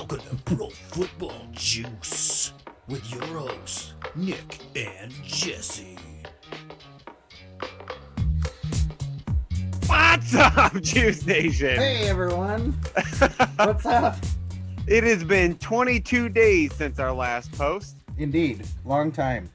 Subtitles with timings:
[0.00, 2.54] Welcome to Pro Football Juice
[2.88, 5.98] with your hosts, Nick and Jesse.
[9.84, 11.76] What's up, Juice Nation?
[11.76, 12.72] Hey everyone,
[13.56, 14.16] what's up?
[14.86, 17.96] It has been 22 days since our last post.
[18.16, 19.50] Indeed, long time,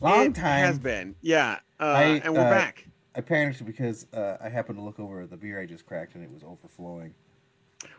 [0.00, 0.64] long it time.
[0.64, 1.16] has been.
[1.22, 2.86] Yeah, uh, I, and we're uh, back.
[3.16, 6.22] I panicked because uh, I happened to look over the beer I just cracked and
[6.22, 7.14] it was overflowing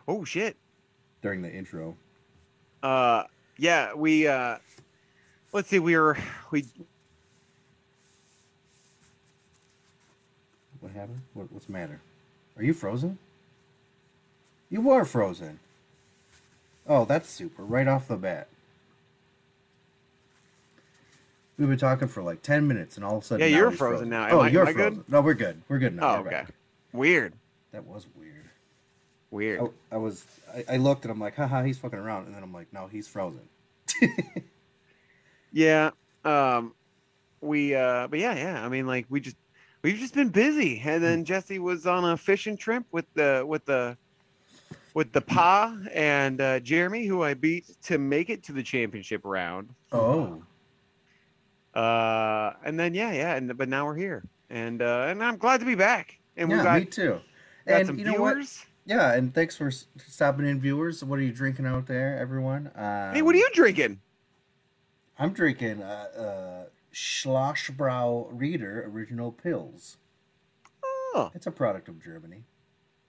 [0.08, 0.56] Oh shit.
[1.22, 1.96] During the intro.
[2.82, 3.24] Uh,
[3.58, 4.26] yeah, we.
[4.26, 4.56] Uh,
[5.52, 5.78] let's see.
[5.78, 6.16] We were
[6.50, 6.64] we.
[10.80, 11.20] What happened?
[11.34, 12.00] What, what's the matter?
[12.56, 13.18] Are you frozen?
[14.70, 15.58] You are frozen.
[16.86, 17.62] Oh, that's super!
[17.64, 18.48] Right off the bat.
[21.58, 23.78] We've been talking for like ten minutes, and all of a sudden, Yeah, you're he's
[23.78, 24.24] frozen now.
[24.26, 24.94] Am oh, I- you're I good?
[24.94, 25.04] frozen.
[25.08, 25.60] No, we're good.
[25.68, 26.08] We're good now.
[26.16, 26.30] Oh, We're okay.
[26.30, 26.54] back.
[26.92, 27.34] Weird.
[27.72, 28.39] That was weird.
[29.30, 29.60] Weird.
[29.90, 32.42] I, I was I, I looked and I'm like, haha, he's fucking around, and then
[32.42, 33.48] I'm like, no, he's frozen.
[35.52, 35.90] Yeah.
[36.24, 36.74] Um,
[37.40, 37.74] we.
[37.74, 38.64] Uh, but yeah, yeah.
[38.64, 39.36] I mean, like we just
[39.82, 41.02] we've just been busy, and Hmm.
[41.02, 43.96] then Jesse was on a fishing trip with the with the
[44.94, 49.22] with the Pa and uh, Jeremy, who I beat to make it to the championship
[49.24, 49.70] round.
[49.92, 50.42] Oh,
[51.74, 55.60] Uh, and then yeah, yeah, and but now we're here, and uh, and I'm glad
[55.60, 56.18] to be back.
[56.36, 57.20] And we yeah, got, me too.
[57.66, 58.38] got And some you know what?
[58.86, 61.04] Yeah, and thanks for stopping in, viewers.
[61.04, 62.70] What are you drinking out there, everyone?
[62.74, 64.00] Um, Hey, what are you drinking?
[65.18, 69.96] I'm drinking uh, uh, Schlossbrau Reader Original Pils.
[70.82, 72.44] Oh, It's a product of Germany.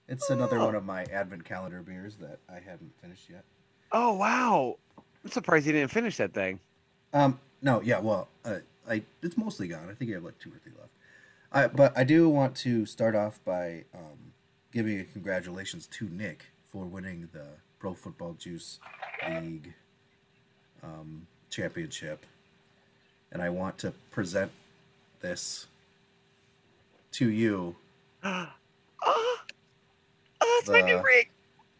[0.08, 0.66] It's another Oh.
[0.66, 3.44] one of my advent calendar beers that I haven't finished yet.
[3.92, 4.76] oh wow!
[5.24, 6.60] I'm surprised you didn't finish that thing.
[7.14, 9.88] Um, no, yeah, well, uh, I it's mostly gone.
[9.90, 10.90] I think I have like two or three left.
[11.52, 14.31] I, but I do want to start off by um,
[14.72, 17.46] giving a congratulations to Nick for winning the
[17.78, 18.78] Pro Football Juice
[19.28, 19.74] League
[20.82, 22.24] um, championship,
[23.30, 24.50] and I want to present
[25.20, 25.66] this
[27.12, 27.76] to you.
[28.24, 28.48] oh,
[29.06, 29.38] oh,
[30.40, 31.26] that's my new ring.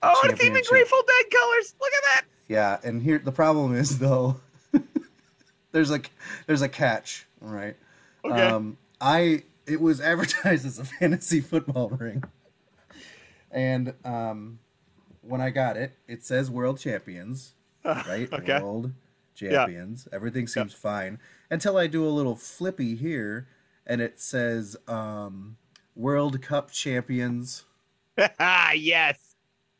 [0.02, 0.62] Oh, it's even.
[0.68, 1.74] Grateful Dead colors.
[1.80, 2.24] Look at that.
[2.48, 4.40] Yeah, and here the problem is though,
[5.72, 6.10] there's like
[6.46, 7.76] there's a catch, right?
[8.24, 8.42] Okay.
[8.42, 12.24] Um, I it was advertised as a fantasy football ring,
[13.52, 14.58] and um,
[15.20, 17.54] when I got it, it says World Champions,
[17.84, 18.28] right?
[18.32, 18.60] okay.
[18.60, 18.92] World
[19.34, 20.08] Champions.
[20.12, 21.18] Everything seems fine
[21.50, 23.46] until I do a little flippy here,
[23.86, 25.56] and it says um,
[25.94, 27.64] World Cup Champions.
[28.18, 29.34] yes.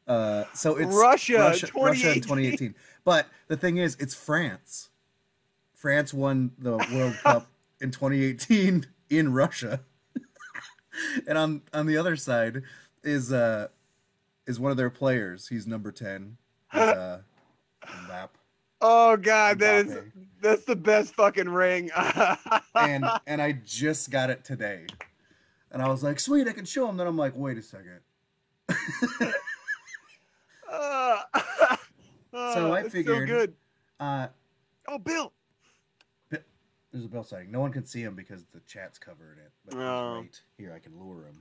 [0.06, 2.22] Uh, so it's Russia, Russia, Russia in 2018.
[2.22, 2.74] 2018.
[3.04, 4.90] But the thing is, it's France.
[5.74, 7.46] France won the World Cup
[7.80, 9.80] in 2018 in Russia.
[11.26, 12.62] and on on the other side
[13.04, 13.68] is uh
[14.46, 15.48] is one of their players.
[15.48, 16.36] He's number 10.
[16.72, 17.20] He's, uh,
[17.86, 18.28] Mbappe.
[18.80, 20.10] Oh god, that is Mbappe.
[20.40, 21.90] that's the best fucking ring.
[22.74, 24.86] And and I just got it today.
[25.70, 26.96] And I was like, sweet, I can show him.
[26.96, 28.00] Then I'm like, wait a second.
[30.70, 31.18] Uh,
[32.32, 33.54] So I figured- so good.
[34.00, 34.28] Uh
[34.88, 35.32] Oh, Bill.
[36.30, 37.50] There's a bell sighting.
[37.50, 39.50] No one can see him because the chat's covered it.
[39.64, 40.14] But Oh.
[40.20, 40.72] right here.
[40.74, 41.40] I can lure him.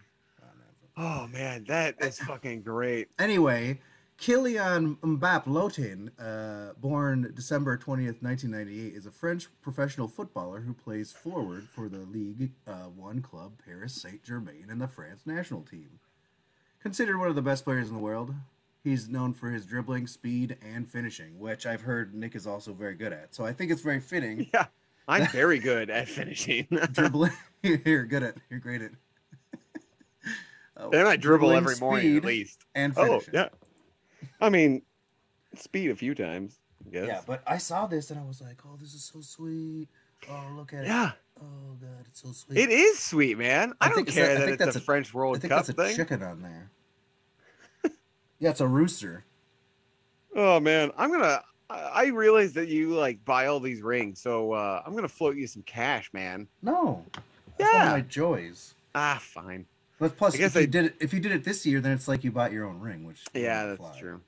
[0.98, 1.28] Oh.
[1.28, 3.10] Man, that is fucking great.
[3.18, 3.80] Anyway,
[4.20, 11.12] Kylian Mbappe Lotin, uh, born December 20th, 1998, is a French professional footballer who plays
[11.12, 16.00] forward for the League uh, One club Paris Saint Germain and the France national team.
[16.82, 18.34] Considered one of the best players in the world,
[18.84, 22.96] he's known for his dribbling, speed, and finishing, which I've heard Nick is also very
[22.96, 23.34] good at.
[23.34, 24.50] So I think it's very fitting.
[24.54, 24.66] Yeah,
[25.08, 26.68] I'm very good at finishing.
[26.92, 27.34] dribbling.
[27.64, 28.36] You're good at.
[28.50, 28.92] You're great at.
[30.90, 32.66] And I dribble every morning at least.
[32.76, 33.34] And Oh finishing.
[33.36, 33.50] yeah.
[34.40, 34.82] I mean,
[35.56, 36.58] speed a few times.
[36.92, 37.06] I.
[37.06, 39.88] Yeah, but I saw this and I was like, "Oh, this is so sweet.
[40.30, 40.88] Oh, look at it.
[40.88, 43.74] Yeah, Oh God, it's so sweet." it is sweet, man.
[43.80, 45.42] I, I don't care a- I that think it's a, that's a- French I think
[45.44, 45.96] Cup that's a thing.
[45.96, 46.70] chicken on there.
[48.40, 49.24] yeah, it's a rooster.
[50.36, 51.44] Oh man, I'm gonna.
[51.70, 55.36] I I realize that you like buy all these rings, so uh, I'm gonna float
[55.36, 56.48] you some cash, man.
[56.62, 57.06] No,
[57.58, 57.88] that's one Yeah.
[57.88, 58.74] of my joys.
[58.96, 59.66] Ah, fine.
[60.02, 61.92] But plus, I guess if you did it, if you did it this year, then
[61.92, 64.00] it's like you bought your own ring, which Yeah, that's fly.
[64.00, 64.22] true.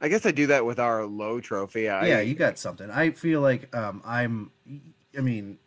[0.00, 1.86] I guess I do that with our low trophy.
[1.90, 2.90] I, yeah, you got something.
[2.90, 4.50] I feel like um, I'm.
[5.16, 5.58] I mean,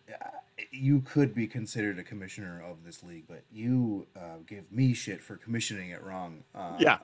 [0.72, 5.22] you could be considered a commissioner of this league, but you uh, gave me shit
[5.22, 6.44] for commissioning it wrong.
[6.56, 6.98] Uh, Yeah.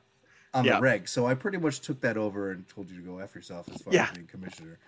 [0.56, 0.77] On Yeah.
[0.77, 3.38] the reg, so I pretty much took that over and told you to go after
[3.38, 4.06] yourself as far Yeah.
[4.09, 4.80] as being commissioner.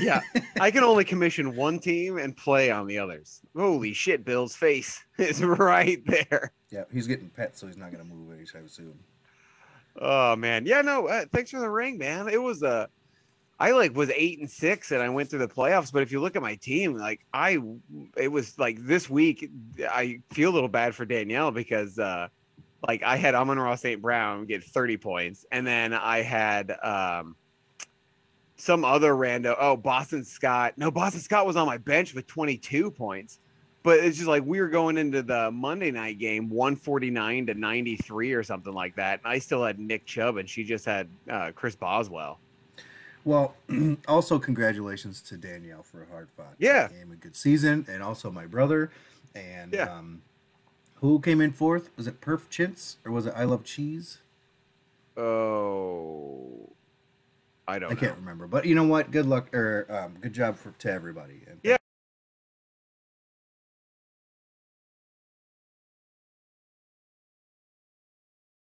[0.00, 0.20] Yeah.
[0.60, 3.40] I can only commission one team and play on the others.
[3.56, 6.52] Holy shit, Bill's face is right there.
[6.70, 8.98] Yeah, he's getting pet, so he's not gonna move anytime soon.
[10.00, 11.06] Oh man, yeah, no.
[11.08, 12.28] Uh, thanks for the ring, man.
[12.28, 12.86] It was a, uh,
[13.60, 15.92] I like was eight and six, and I went through the playoffs.
[15.92, 17.58] But if you look at my team, like I,
[18.16, 19.50] it was like this week,
[19.80, 22.28] I feel a little bad for Danielle because, uh
[22.88, 24.02] like I had Amon-Ra St.
[24.02, 27.36] Brown get thirty points, and then I had um
[28.62, 29.56] some other rando.
[29.58, 30.74] Oh, Boston Scott.
[30.76, 33.40] No, Boston Scott was on my bench with twenty two points.
[33.82, 38.32] But it's just like we were going into the Monday night game 149 to 93
[38.32, 39.18] or something like that.
[39.24, 42.38] And I still had Nick Chubb and she just had uh, Chris Boswell.
[43.24, 43.56] Well,
[44.06, 46.86] also congratulations to Danielle for a hard fought yeah.
[46.86, 48.92] game, a good season, and also my brother.
[49.34, 49.92] And yeah.
[49.92, 50.22] um,
[51.00, 51.90] who came in fourth?
[51.96, 54.18] Was it Perf Chintz or was it I Love Cheese?
[55.16, 56.70] Oh,
[57.72, 57.90] I don't.
[57.90, 58.00] I know.
[58.00, 59.10] can't remember, but you know what?
[59.10, 61.40] Good luck or um, good job for to everybody.
[61.62, 61.78] Yeah.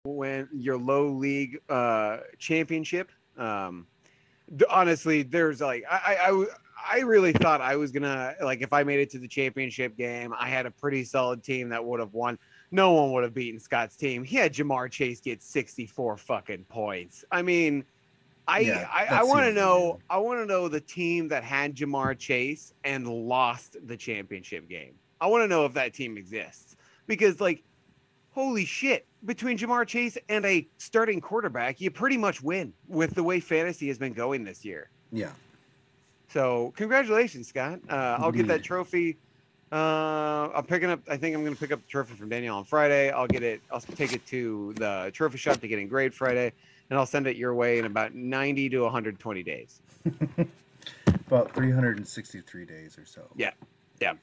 [0.03, 3.88] When your low league uh, championship, um,
[4.69, 6.45] honestly, there's like I, I
[6.94, 10.31] I really thought I was gonna like if I made it to the championship game,
[10.38, 12.38] I had a pretty solid team that would have won.
[12.69, 14.24] No one would have beaten Scott's team.
[14.24, 17.25] He had Ja'Marr Chase get 64 fucking points.
[17.31, 17.83] I mean,
[18.51, 20.00] I Yeah, I, I want to know.
[20.09, 24.95] I want to know the team that had Ja'Marr Chase and lost the championship game.
[25.19, 26.75] I want to know if that team exists
[27.07, 27.63] because like
[28.31, 33.24] holy shit, between Ja'Marr Chase and a starting quarterback, you pretty much win with the
[33.24, 34.89] way fantasy has been going this year.
[35.12, 35.31] Yeah.
[36.30, 37.80] So congratulations, Scott.
[37.89, 39.18] Uh, I'll get that trophy.
[39.71, 41.01] Uh, I'm picking up.
[41.09, 43.09] I think I'm going to pick up the trophy from Daniel on Friday.
[43.09, 43.62] I'll get it.
[43.71, 46.54] I'll take it to the trophy shop to get engraved Friday,
[46.91, 49.81] and I'll send it your way in about 90 to 120 days.
[51.27, 53.21] About 363 days or so.
[53.38, 53.51] Yeah.
[54.01, 54.13] Yeah.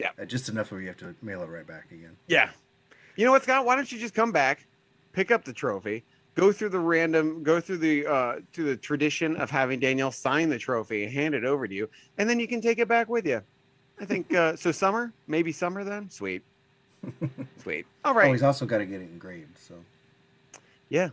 [0.00, 0.10] Yeah.
[0.20, 2.16] Uh, just enough where you have to mail it right back again.
[2.26, 2.50] Yeah.
[3.14, 3.64] You know what, Scott?
[3.64, 4.66] Why don't you just come back,
[5.12, 6.02] pick up the trophy,
[6.34, 10.48] go through the random, go through the uh, to the tradition of having Danielle sign
[10.48, 13.24] the trophy, hand it over to you, and then you can take it back with
[13.24, 13.40] you.
[14.00, 14.72] I think uh, so.
[14.72, 16.10] Summer, maybe summer then.
[16.10, 16.42] Sweet,
[17.62, 17.86] sweet.
[18.04, 18.28] All right.
[18.28, 19.56] Oh, he's also got to get it engraved.
[19.56, 19.76] So
[20.88, 21.10] Yeah.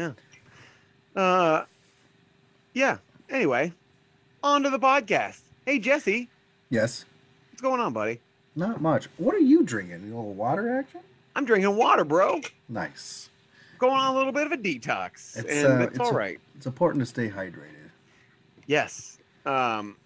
[0.00, 0.12] Yeah.
[1.14, 1.64] Uh
[2.72, 2.98] yeah.
[3.28, 3.72] Anyway,
[4.42, 5.40] on to the podcast.
[5.66, 6.28] Hey Jesse,
[6.70, 7.04] yes,
[7.50, 8.20] what's going on, buddy?
[8.56, 9.08] not much.
[9.18, 9.96] What are you drinking?
[10.02, 11.00] A little water action?
[11.36, 12.40] I'm drinking water, bro.
[12.68, 13.28] Nice.
[13.78, 15.36] Going on a little bit of a detox.
[15.38, 16.40] It's, and uh, it's it's all a- right.
[16.56, 17.90] It's important to stay hydrated.
[18.66, 19.18] Yes.
[19.44, 19.96] Um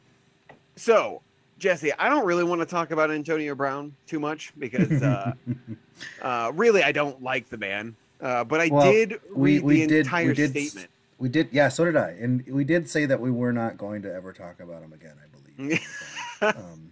[0.77, 1.23] so
[1.61, 5.33] Jesse, I don't really want to talk about Antonio Brown too much because uh
[6.23, 7.95] uh really I don't like the man.
[8.25, 10.89] Uh but I Well, did we- read we the did- entire we did statement.
[11.19, 11.69] We did, yeah.
[11.69, 14.59] So did I, and we did say that we were not going to ever talk
[14.61, 15.15] about him again.
[15.23, 15.81] I believe.
[16.43, 16.91] um,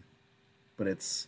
[0.76, 1.26] but it's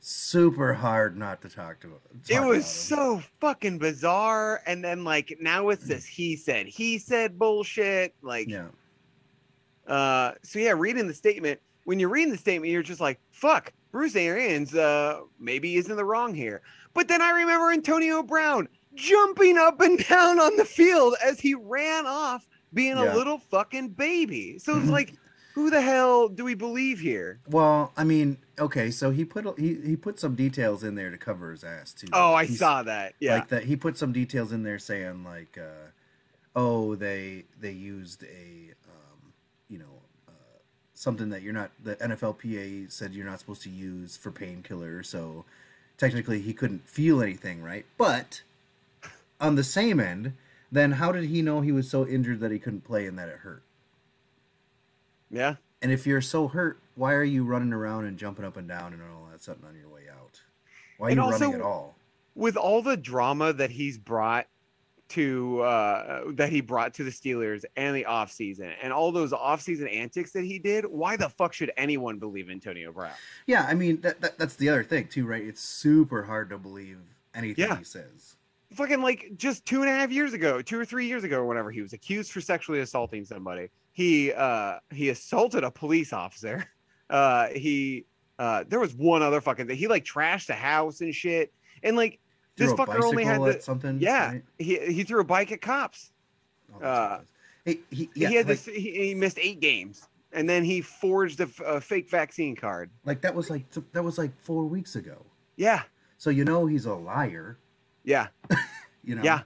[0.00, 1.94] super hard not to talk to him.
[2.30, 7.38] it was so fucking bizarre and then like now it's this he said he said
[7.38, 8.68] bullshit like Yeah.
[9.86, 13.74] uh so yeah reading the statement when you're reading the statement you're just like fuck
[13.92, 16.62] bruce arians uh maybe is in the wrong here
[16.94, 21.54] but then i remember antonio brown jumping up and down on the field as he
[21.54, 23.12] ran off being Yeah.
[23.12, 24.90] a little fucking baby so it's Mhm.
[24.90, 25.14] like
[25.54, 29.74] who the hell do we believe here Well, I mean, okay, so he put he
[29.74, 32.06] he put some details in there to cover his ass too.
[32.12, 35.24] oh i He's- saw that yeah like that he put some details in there saying
[35.24, 35.88] like uh
[36.56, 39.32] oh they they used a um
[39.68, 40.32] you know uh,
[40.94, 45.44] something that you're not the nflpa said you're not supposed to use for painkiller so
[45.98, 48.42] technically he couldn't feel anything right but
[49.40, 50.34] on the same end
[50.72, 53.28] then how did he know he was so injured that he couldn't play and that
[53.28, 53.62] it hurt
[55.30, 58.68] yeah and if you're so hurt why are you running around and jumping up and
[58.68, 60.40] down and all that something on your way out
[60.98, 61.96] why are And you also- running at all
[62.34, 64.46] with all the drama that he's brought
[65.08, 69.92] to uh that he brought to the Steelers and the offseason and all those offseason
[69.92, 73.10] antics that he did, why the fuck should anyone believe Antonio Brown?
[73.44, 75.42] Yeah, I mean that, that that's the other thing too, right?
[75.44, 76.98] It's super hard to believe
[77.34, 77.76] anything Yeah.
[77.78, 78.36] he says.
[78.74, 81.46] Fucking like just two and a half years ago, two or three years ago, or
[81.46, 83.68] whatever, he was accused for sexually assaulting somebody.
[83.92, 86.64] He uh he assaulted a police officer.
[87.10, 88.06] Uh he
[88.38, 89.76] uh there was one other fucking thing.
[89.76, 91.52] He like trashed a house and shit.
[91.82, 92.20] And like
[92.56, 93.98] this fucker only had the something.
[94.00, 94.42] yeah, right?
[94.60, 96.12] he he threw a bike at cops.
[96.72, 97.20] Oh, that's what it uh.
[97.64, 98.74] Hey, he, yeah, he had like, this.
[98.74, 102.90] He, he missed eight games, and then he forged a, f- a fake vaccine card.
[103.04, 105.26] like that was like that was like four weeks ago.
[105.56, 105.82] Yeah,
[106.16, 107.58] So you know he's a liar.
[108.04, 108.28] Yeah,
[109.04, 109.22] You know.
[109.22, 109.42] yeah.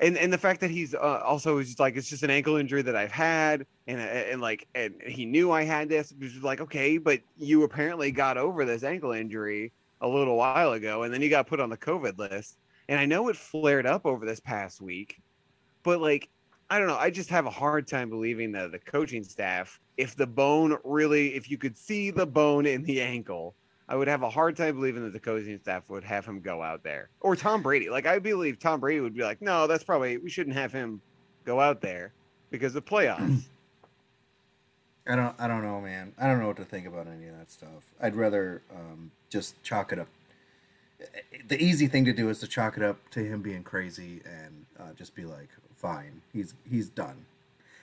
[0.00, 2.56] And and the fact that he's uh, also is just like it's just an ankle
[2.56, 6.10] injury that I've had, and and like and he knew I had this.
[6.10, 10.72] It was like okay, but you apparently got over this ankle injury a little while
[10.72, 12.56] ago, and then you got put on the COVID list.
[12.88, 15.20] And I know it flared up over this past week,
[15.82, 16.28] but like,
[16.70, 16.96] I don't know.
[16.96, 21.34] I just have a hard time believing that the coaching staff, if the bone really,
[21.34, 23.54] if you could see the bone in the ankle,
[23.90, 26.62] I would have a hard time believing that the coaching staff would have him go
[26.62, 27.90] out there or Tom Brady.
[27.90, 31.00] Like, I believe Tom Brady would be like, no, that's probably, we shouldn't have him
[31.44, 32.12] go out there
[32.52, 33.42] because the playoffs.
[35.08, 35.34] I don't.
[35.40, 36.12] I don't know, man.
[36.18, 37.94] I don't know what to think about any of that stuff.
[38.00, 40.06] I'd rather um, just chalk it up.
[41.48, 44.66] The easy thing to do is to chalk it up to him being crazy and
[44.78, 47.24] uh, just be like, "Fine, he's he's done."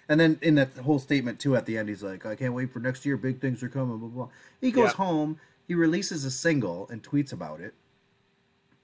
[0.08, 2.72] And then in that whole statement too, at the end, he's like, "I can't wait
[2.72, 3.18] for next year.
[3.18, 4.28] Big things are coming." Blah blah.
[4.62, 4.98] He goes Yeah.
[4.98, 5.40] home.
[5.68, 7.74] He releases a single and tweets about it.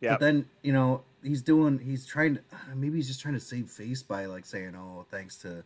[0.01, 0.11] Yeah.
[0.11, 1.79] But then you know he's doing.
[1.79, 2.41] He's trying to.
[2.75, 5.63] Maybe he's just trying to save face by like saying, "Oh, thanks to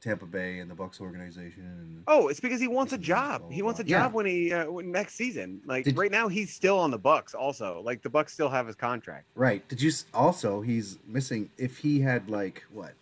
[0.00, 3.52] Tampa Bay and the Bucs organization." Oh, it's because he wants a job.
[3.52, 5.60] He wants a job when he uh, when next season.
[5.66, 7.34] Like Did- right now, he's still on the Bucs.
[7.34, 9.26] Also, like the Bucs still have his contract.
[9.34, 9.66] Right.
[9.68, 10.62] Did you also?
[10.62, 11.50] He's missing.
[11.58, 12.94] If he had like what,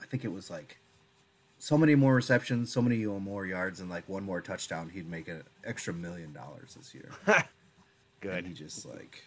[0.00, 0.78] I think it was like,
[1.62, 5.28] so many more receptions, so many more yards, and like one more touchdown, he'd make
[5.28, 7.08] an extra million dollars this year.
[8.24, 9.24] And he just like,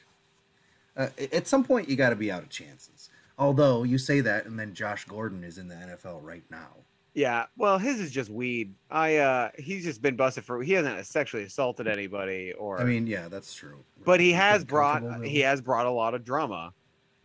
[0.96, 3.10] uh, at some point, you got to be out of chances.
[3.38, 6.70] Although you say that, and then Josh Gordon is in the NFL right now.
[7.14, 7.48] Yeah.
[7.58, 8.74] Well, his is just weed.
[8.90, 13.06] I uh he's just been busted for he hasn't sexually assaulted anybody or I mean,
[13.06, 13.84] yeah, that's true.
[14.06, 16.74] but he has brought comfortable, he has brought a lot of drama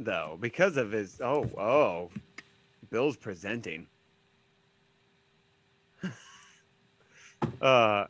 [0.00, 2.10] though because of his oh oh
[2.90, 3.86] Bill's presenting.
[7.60, 8.04] Uh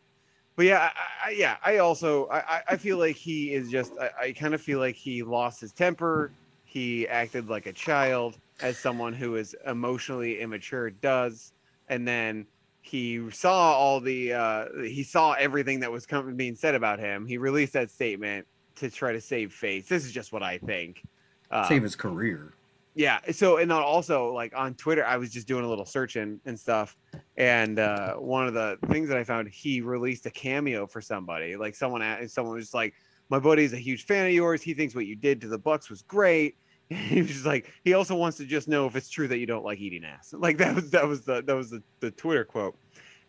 [0.56, 0.90] but yeah,
[1.24, 4.52] I, I, yeah, I also I, I- feel like he is just I, I kind
[4.52, 6.32] of feel like he lost his temper.
[6.66, 11.52] He acted like a child, as someone who is emotionally immature does,
[11.88, 12.46] and then
[12.82, 17.26] he saw all the uh, he saw everything that was coming being said about him.
[17.26, 18.46] He released that statement
[18.76, 19.88] to try to save face.
[19.88, 21.02] This is just what I think.
[21.50, 22.52] Uh, save his career.
[23.00, 23.20] Yeah.
[23.32, 26.98] So and also like on Twitter, I was just doing a little searching and stuff,
[27.38, 31.56] and uh, one of the things that I found, he released a cameo for somebody.
[31.56, 32.92] Like someone, someone was just like,
[33.30, 34.60] "My buddy's a huge fan of yours.
[34.60, 36.58] He thinks what you did to the Bucs was great."
[36.90, 39.46] he was just like, he also wants to just know if it's true that you
[39.46, 40.34] don't like eating ass.
[40.38, 42.76] Like that was that was the that was the, the Twitter quote,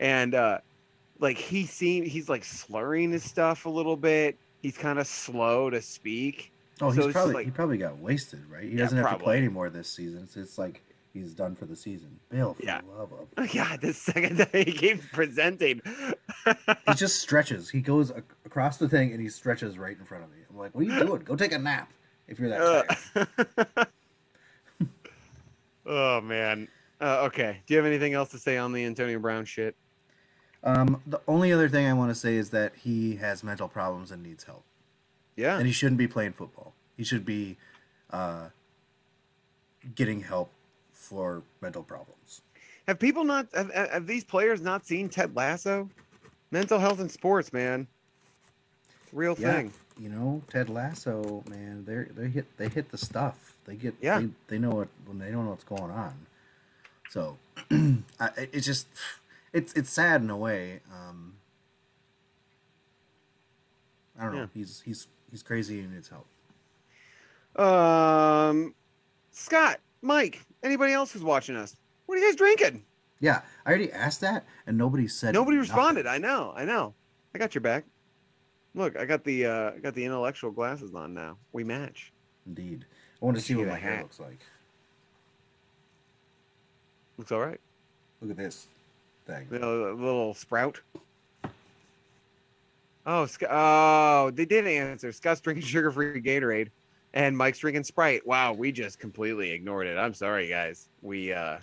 [0.02, 0.58] and uh,
[1.20, 4.38] like he seemed he's like slurring his stuff a little bit.
[4.62, 6.52] He's kind of slow to speak.
[6.82, 8.64] Oh, so he's probably like- he probably got wasted, right?
[8.64, 10.24] He Yeah, doesn't have to play anymore this season.
[10.24, 10.82] It's, it's like
[11.14, 12.20] he's done for the season.
[12.30, 12.82] Bill, for Yeah.
[12.82, 15.82] the love of Oh God, the second that he keeps presenting.
[16.88, 17.70] he just stretches.
[17.70, 20.38] He goes ac- across the thing and he stretches right in front of me.
[20.50, 21.22] I'm like, what are you doing?
[21.22, 21.92] Go take a nap
[22.28, 23.88] if you're that tired.
[25.86, 26.68] Oh man.
[27.00, 27.62] Uh, okay.
[27.66, 29.76] Do you have anything else to say on the Antonio Brown shit?
[30.64, 34.12] Um, the only other thing I want to say is that he has mental problems
[34.12, 34.64] and needs help,
[35.36, 35.58] Yeah.
[35.58, 36.74] and he shouldn't be playing football.
[36.98, 37.58] He should be
[38.12, 38.50] uh,
[39.96, 40.52] getting help
[40.92, 42.42] for mental problems.
[42.88, 45.90] Have people not have, have these players not seen Ted Lasso?
[46.52, 47.88] Mental health in sports, man.
[49.14, 49.74] Real Yeah, thing.
[50.00, 53.56] you know, Ted Lasso, man, they they hit they hit the stuff.
[53.66, 54.20] They get Yeah.
[54.20, 56.14] they, they know what when they don't know what's going on.
[57.10, 57.38] So
[57.72, 58.88] it's just
[59.54, 60.82] it's it's sad in a way.
[60.94, 61.36] Um,
[64.20, 64.40] I don't know.
[64.42, 64.48] Yeah.
[64.54, 66.28] He's he's he's crazy and needs help.
[67.56, 68.76] Um,
[69.32, 71.76] Scott, Mike, anybody else who's watching us?
[72.06, 72.84] What are you guys drinking?
[73.20, 75.70] Yeah, I already asked that and nobody said Nobody nothing.
[75.76, 76.08] responded.
[76.08, 76.54] I know.
[76.56, 76.94] I know.
[77.36, 77.86] I got your back.
[78.74, 81.38] Look, I got the uh, I got the intellectual glasses on now.
[81.52, 82.12] We match.
[82.48, 82.86] Indeed,
[83.22, 84.04] I want to I see what my a hair hat.
[84.04, 84.40] looks like.
[87.18, 87.60] Looks all right.
[88.22, 88.68] Look at this
[89.28, 89.48] thing.
[89.50, 90.80] The little sprout.
[93.06, 95.12] Oh, oh, they did answer.
[95.12, 96.70] Scott's drinking sugar-free Gatorade,
[97.14, 98.26] and Mike's drinking Sprite.
[98.28, 99.98] Wow, we just completely ignored it.
[99.98, 100.88] I'm sorry, guys.
[101.02, 101.58] We uh,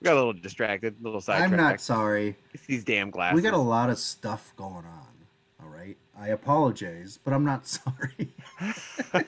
[0.00, 1.52] we got a little distracted, a little sidetracked.
[1.52, 2.36] I'm not sorry.
[2.52, 3.36] It's these damn glasses.
[3.36, 5.08] We got a lot of stuff going on.
[5.62, 5.96] All right.
[6.18, 8.28] I apologize, but I'm not sorry.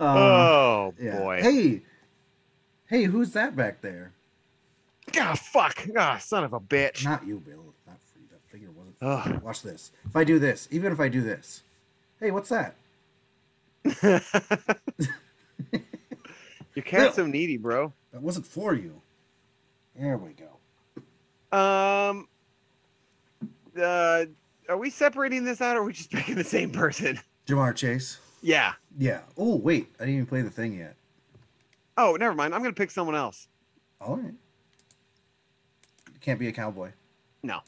[0.00, 1.18] Um, oh yeah.
[1.20, 1.40] boy.
[1.40, 1.82] Hey,
[2.86, 4.10] hey, who's that back there?
[5.16, 5.86] Ah, fuck.
[5.96, 7.04] Ah, son of a bitch.
[7.04, 7.72] Not you, Bill.
[7.86, 8.24] Not for you.
[8.30, 8.93] That figure wasn't.
[9.04, 9.42] Ugh.
[9.42, 9.92] Watch this.
[10.06, 11.62] If I do this, even if I do this,
[12.20, 12.74] hey, what's that?
[16.74, 17.92] Your cat's so needy, bro.
[18.12, 19.02] That wasn't for you.
[19.94, 21.56] There we go.
[21.56, 22.28] Um.
[23.80, 24.24] Uh,
[24.68, 27.20] are we separating this out, or are we just picking the same person?
[27.46, 28.18] Ja'Marr Chase.
[28.42, 28.72] Yeah.
[28.96, 29.20] Yeah.
[29.36, 30.96] Oh wait, I didn't even play the thing yet.
[31.96, 32.54] Oh, never mind.
[32.54, 33.48] I'm gonna pick someone else.
[34.00, 34.34] All right.
[36.20, 36.92] Can't be a cowboy.
[37.42, 37.60] No.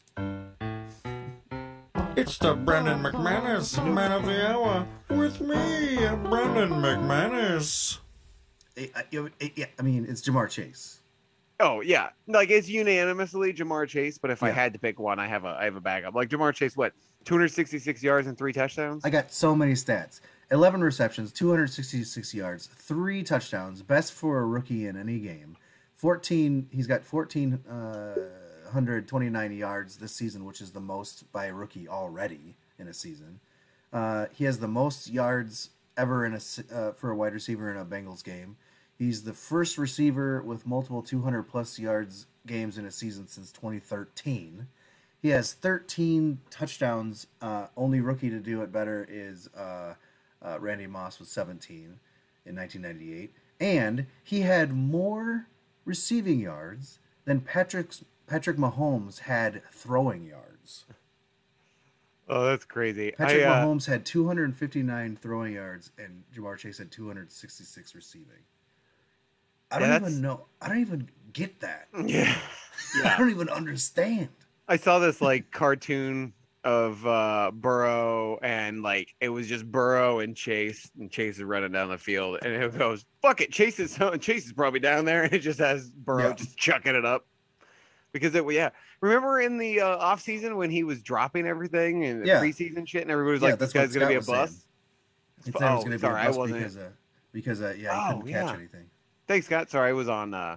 [2.16, 5.96] It's the Brendan McManus Man of the Hour with me,
[6.28, 7.99] Brendan McManus.
[8.76, 9.04] I, I-
[9.40, 11.00] I- yeah, I mean, it's Ja'Marr Chase.
[11.61, 14.18] Oh yeah, like it's unanimously Ja'Marr Chase.
[14.18, 16.14] But if I had to pick one, I have a I have a backup.
[16.14, 16.92] Like Ja'Marr Chase, what
[17.25, 19.04] 266 yards and three touchdowns?
[19.04, 20.20] I got so many stats
[20.50, 25.56] 11 receptions, 266 yards, three touchdowns, best for a rookie in any game.
[25.96, 28.14] 14, he's got uh,
[28.66, 33.40] 1,429 yards this season, which is the most by a rookie already in a season.
[33.92, 36.40] Uh, he has the most yards ever in a
[36.75, 38.56] uh, for a wide receiver in a Bengals game.
[38.99, 44.68] He's the first receiver with multiple 200 plus yards games in a season since 2013.
[45.20, 47.26] He has 13 touchdowns.
[47.40, 49.94] Uh, only rookie to do it better is uh,
[50.42, 51.99] uh, Randy Moss with 17
[52.44, 55.49] in 1998, and he had more
[55.85, 57.92] receiving yards than Patrick
[58.26, 60.85] Patrick Mahomes had throwing yards.
[62.28, 63.12] Oh, that's crazy.
[63.12, 68.26] Patrick I, uh, Mahomes had 259 throwing yards, and Ja'Marr Chase had 266 receiving.
[69.71, 70.47] I don't even know.
[70.61, 71.88] I don't even get that.
[72.04, 72.37] yeah.
[73.04, 74.28] I don't even understand.
[74.68, 76.33] I saw this like cartoon
[76.64, 81.71] of uh Burrow and like it was just Burrow and Chase and Chase is running
[81.71, 85.23] down the field and it goes fuck it Chase is Chase is probably down there
[85.23, 86.35] and it just has Burrow Yeah.
[86.35, 87.25] just chucking it up
[88.16, 88.70] because it yeah
[89.00, 92.40] remember in the uh, off season when he was dropping everything and the Yeah.
[92.40, 94.66] preseason shit and everybody was Yeah, like this guy's gonna be a bust
[95.42, 96.90] thought was Oh, going to be sorry, I a bust wasn't- because, uh,
[97.32, 98.54] because uh, yeah, he Oh, couldn't catch yeah.
[98.54, 98.87] anything.
[99.26, 100.56] thanks Scott sorry I was on uh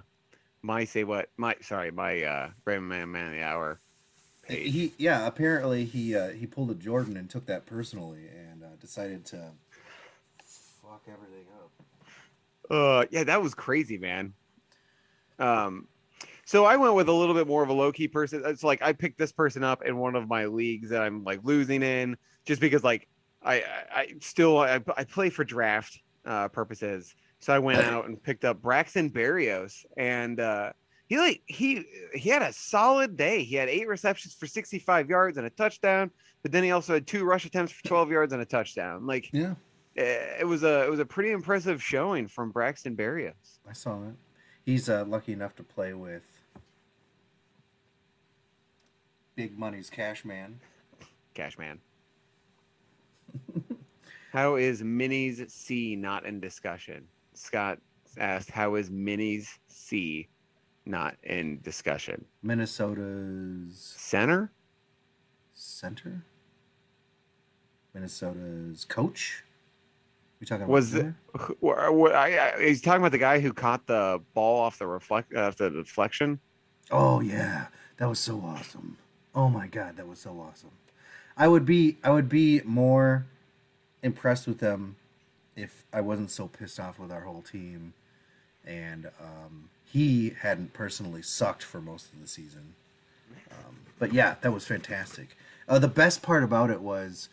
[0.62, 3.80] my say what my sorry my uh Brandon Man Man of the Hour
[4.48, 8.64] page He yeah, apparently he uh, he pulled a Jordan and took that personally and
[8.64, 9.52] uh, decided to
[10.82, 11.72] fuck everything up.
[12.72, 14.34] Uh, yeah, that was crazy, man.
[15.40, 15.88] Um,
[16.50, 18.42] so I went with a little bit more of a low key person.
[18.44, 21.42] It's like I picked this person up in one of my leagues that I'm like
[21.44, 23.08] losing in, just because like
[23.44, 23.64] I
[23.94, 27.14] I, still I, I play for draft uh, purposes.
[27.40, 30.72] So I went out and picked up Braxton Berrios, and uh,
[31.06, 31.86] he like he
[32.16, 33.44] he had a solid day.
[33.44, 36.10] He had eight receptions for 65 yards and a touchdown,
[36.42, 39.06] but then he also had two rush attempts for 12 yards and a touchdown.
[39.06, 39.54] Like Yeah,
[39.98, 43.60] eh, it was a it was a pretty impressive showing from Braxton Berrios.
[43.70, 44.16] I saw that.
[44.66, 46.39] He's uh, lucky enough to play with
[49.40, 50.60] Big Money's Cash Man.
[51.34, 51.80] Cash man.
[54.34, 57.08] how is Minnie's C not in discussion?
[57.36, 57.78] Scott
[58.18, 60.28] asked, "How is Minnie's C
[60.86, 64.52] not in discussion?" Minnesota's Center?
[65.54, 66.26] center.
[67.94, 69.46] Minnesota's coach.
[70.42, 70.98] We talking about Was it?
[71.00, 71.16] center?
[71.38, 74.80] who- wh- wh- I, I, he's talking about the guy who caught the ball off
[74.80, 76.42] the reflect off the deflection.
[76.92, 78.98] Oh yeah, that was so awesome.
[79.36, 80.72] Oh my god, that was so awesome.
[81.38, 83.26] I would be I would be more
[84.02, 84.96] impressed with them
[85.56, 87.94] if I wasn't so pissed off with our whole team,
[88.66, 92.74] and um, he hadn't personally sucked for most of the season.
[93.52, 95.36] Um, but yeah, that was fantastic.
[95.68, 97.30] Uh, the best part about it was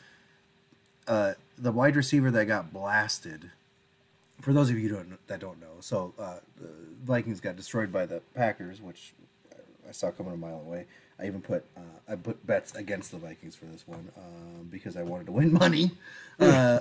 [1.06, 3.50] uh, the wide receiver that got blasted.
[4.40, 6.68] For those of you don't, that don't know, so uh, the
[7.04, 9.14] Vikings got destroyed by the Packers, which
[9.88, 10.86] I saw coming a mile away.
[11.18, 14.96] I even put uh, I put bets against the Vikings for this one um, because
[14.96, 15.92] I wanted to win money.
[16.38, 16.80] Uh,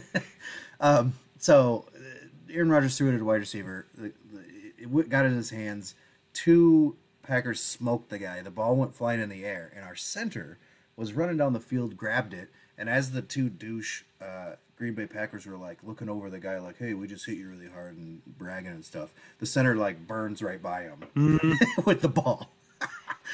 [0.80, 3.86] um, so uh, Aaron Rodgers threw it at a wide receiver.
[3.94, 5.94] The, the, it got in his hands.
[6.32, 8.42] Two Packers smoked the guy.
[8.42, 10.58] The ball went flying in the air, and our center
[10.96, 15.06] was running down the field, grabbed it, and as the two douche uh, Green Bay
[15.06, 17.96] Packers were like looking over the guy, like, "Hey, we just hit you really hard
[17.96, 21.04] and bragging and stuff," the center like burns right by him
[21.84, 22.50] with the ball.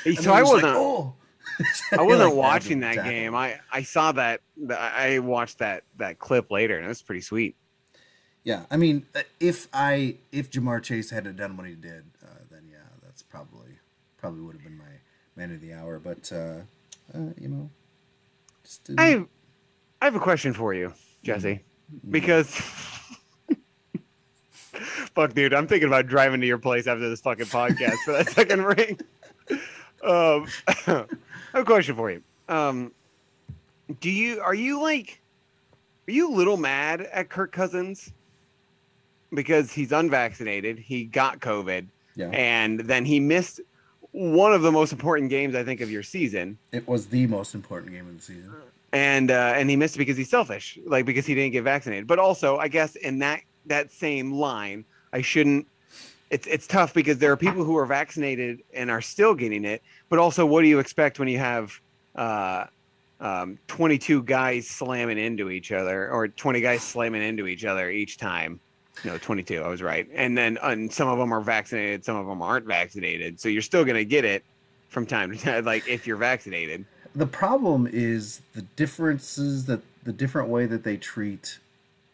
[0.05, 0.73] And so I was wasn't.
[0.73, 1.15] like, "Oh."
[1.99, 3.11] I wasn't Like, watching that tackle.
[3.11, 3.35] game.
[3.35, 4.41] I I saw that.
[4.71, 7.57] I watched that that clip later, and it was pretty sweet.
[8.45, 12.29] Yeah, I mean, uh, if I if Ja'Marr Chase had done what he did, uh,
[12.51, 13.73] then yeah, that's probably
[14.17, 14.85] probably would have been my
[15.37, 15.99] man of the hour.
[15.99, 16.61] But uh,
[17.15, 17.69] uh, you know,
[18.65, 19.27] just didn't- I
[20.01, 21.61] I have a question for you, Jesse,
[22.09, 22.55] because
[25.15, 28.31] fuck, dude, I'm thinking about driving to your place after this fucking podcast for that
[28.31, 28.99] second ring.
[30.03, 31.09] Um, I have
[31.55, 32.23] a question for you.
[32.49, 32.93] Um,
[34.01, 35.21] do you are you like
[36.09, 38.13] are you a little mad at Kirk Cousins
[39.33, 41.87] because he's unvaccinated, he got COVID,
[42.17, 43.61] yeah, and then he missed
[44.13, 46.59] one of the most important games I think of your season.
[46.73, 48.53] it was the most important game of the season.
[48.93, 52.07] and uh, and he missed it because he's selfish, like because he didn't get vaccinated.
[52.07, 55.67] But also, I guess in that that same line, I shouldn't.
[56.31, 59.83] It's it's tough because there are people who are vaccinated and are still getting it.
[60.09, 61.81] But also, what do you expect when you have
[62.15, 62.67] uh,
[63.21, 68.17] um, 22 guys slamming into each other or 20 guys slamming into each other each
[68.17, 68.59] time.
[69.05, 69.63] No, 22.
[69.63, 70.09] I was right.
[70.15, 73.41] And then and some of them are vaccinated, some of them aren't vaccinated.
[73.41, 74.45] So you're still going to get it
[74.89, 76.85] from time to time, like if you're vaccinated.
[77.15, 81.59] The problem is the differences that the different way that they treat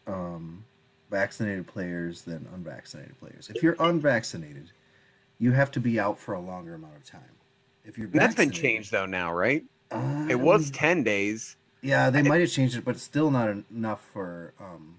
[0.07, 0.63] um,
[1.09, 3.49] vaccinated players than unvaccinated players.
[3.53, 4.71] If you're unvaccinated,
[5.39, 7.21] you have to be out for a longer amount of time.
[7.85, 9.63] If you're That's been changed though now, right?
[9.91, 11.55] Uh, It was 10 days.
[11.81, 14.95] Yeah, they might have changed it, but it's still not enough for um,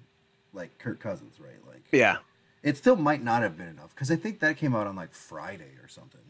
[0.53, 1.59] like Kirk Cousins, right?
[1.67, 2.19] Like, Yeah.
[2.63, 5.13] it still might not have been enough because I think that came out on like
[5.13, 6.21] Friday or something.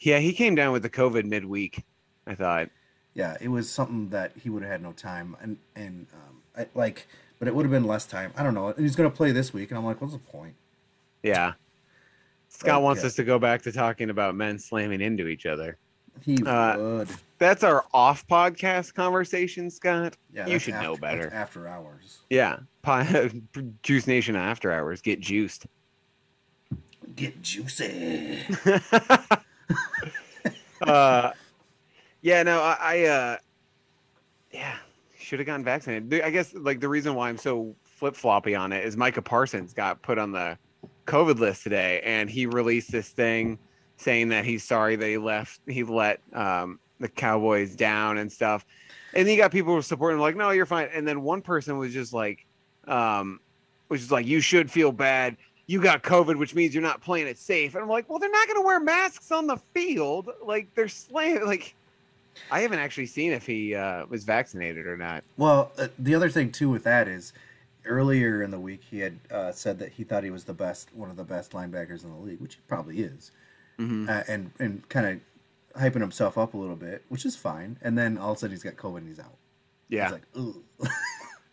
[0.00, 1.84] Yeah, he came down with the COVID midweek.
[2.26, 2.70] I thought.
[3.14, 6.66] Yeah, it was something that he would have had no time, and and um, I,
[6.74, 7.06] like,
[7.42, 8.32] but it would have been less time.
[8.36, 8.68] I don't know.
[8.68, 10.54] And he's going to play this week, and I'm like, what's the point?
[11.24, 11.54] Yeah.
[12.48, 15.76] Scott But, wants us to go back to talking about men slamming into each other.
[16.20, 17.08] He Uh, would.
[17.38, 20.16] That's our off podcast conversation, Scott.
[20.32, 21.30] Yeah, you should after, know better.
[21.34, 22.58] After hours, Yeah.
[23.82, 25.00] Juice Nation after hours.
[25.02, 25.66] Get juiced.
[27.16, 28.38] get juicy.
[30.86, 31.32] uh,
[32.20, 33.36] yeah, no, I, I uh,
[34.52, 34.76] yeah,
[35.32, 36.20] should have gotten vaccinated.
[36.20, 39.72] I guess like the reason why I'm so flip floppy on it is Micah Parsons
[39.72, 40.58] got put on the
[41.06, 43.58] COVID list today, and he released this thing
[43.96, 48.66] saying that he's sorry that he left, he let um, the Cowboys down and stuff.
[49.14, 50.90] And then you got people supporting him like, no, you're fine.
[50.92, 52.44] And then one person was just like,
[52.86, 53.40] um,
[53.88, 55.38] was just like, you should feel bad.
[55.66, 57.74] You got COVID, which means you're not playing it safe.
[57.74, 60.28] And I'm like, well, they're not going to wear masks on the field.
[60.44, 61.46] Like they're slaying.
[61.46, 61.74] Like
[62.50, 65.24] I haven't actually seen if he uh, was vaccinated or not.
[65.36, 67.32] Well, uh, the other thing too with that is
[67.84, 70.88] earlier in the week he had uh, said that he thought he was the best,
[70.94, 73.32] one of the best linebackers in the league, which he probably is,
[73.78, 74.08] Mhm.
[74.08, 77.78] uh, and and kind of hyping himself up a little bit, which is fine.
[77.82, 79.36] And then all of a sudden he's got COVID and he's out.
[79.88, 80.62] Yeah, It's like, ooh.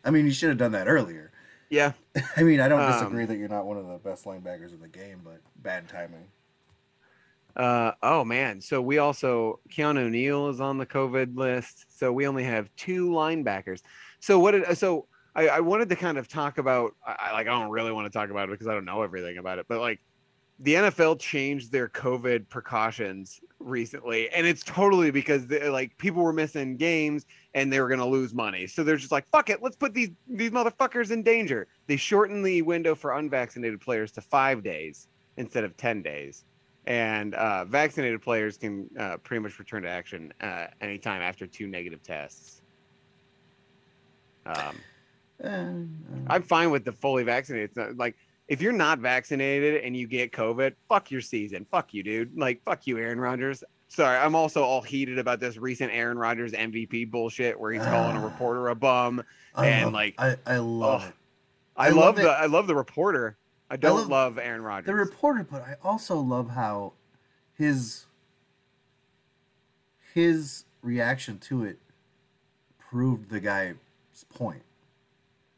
[0.04, 1.32] I mean, you should have done that earlier.
[1.70, 1.94] yeah.
[2.38, 4.80] I mean, I don't Um, disagree that you're not one of the best linebackers in
[4.82, 6.28] the game, but bad timing.
[7.56, 8.62] Uh, oh man.
[8.62, 11.86] So we also Keanu Neal is on the COVID list.
[11.98, 13.82] So we only have two linebackers.
[14.20, 17.52] So what did so I, I wanted to kind of talk about I, like I
[17.52, 19.80] don't really want to talk about it because I don't know everything about it, but
[19.80, 20.00] like
[20.62, 26.76] the NFL changed their COVID precautions recently, and it's totally because like people were missing
[26.76, 28.68] games and they were gonna lose money.
[28.68, 31.68] So they're just like, fuck it, let's put these these motherfuckers in danger.
[31.88, 35.08] They shortened the window for unvaccinated players to five days
[35.38, 36.44] instead of ten days
[36.86, 41.68] and uh, vaccinated players can uh, pretty much return to action uh, anytime after two
[41.68, 42.62] negative tests.
[44.46, 44.76] Um,
[45.42, 45.72] Uh,
[46.28, 47.70] I'm fine with the fully vaccinated.
[47.70, 48.16] It's not- like
[48.50, 51.66] if you're not vaccinated and you get COVID, fuck your season.
[51.72, 52.38] Fuck you, dude.
[52.38, 53.64] Like fuck you, Aaron Rodgers.
[53.88, 58.18] Sorry, I'm also all heated about this recent Aaron Rodgers MVP bullshit where he's calling
[58.18, 59.24] a reporter a bum.
[59.56, 61.14] I and, love- like, I, I love oh, it.
[61.78, 62.30] I, I love, love the.
[62.30, 63.38] I love the reporter.
[63.70, 64.88] I don't love love, Aaron Rodgers.
[64.88, 66.94] the reporter, but I also love how
[67.54, 68.06] his
[70.14, 71.78] his reaction to it
[72.78, 73.76] proved the guy's
[74.34, 74.64] point.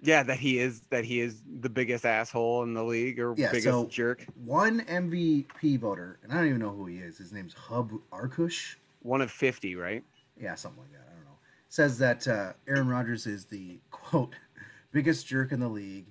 [0.03, 3.51] Yeah, that he is that he is the biggest asshole in the league or Yeah,
[3.51, 4.25] biggest so- jerk.
[4.43, 7.17] One MVP voter, and I don't even know who he is.
[7.19, 8.75] His name's Hub Arkush.
[9.03, 10.03] One of fifty, right?
[10.39, 11.07] Yeah, something like that.
[11.11, 11.37] I don't know.
[11.69, 14.33] Says that uh, Aaron Rodgers is the quote
[14.91, 16.07] biggest jerk in the league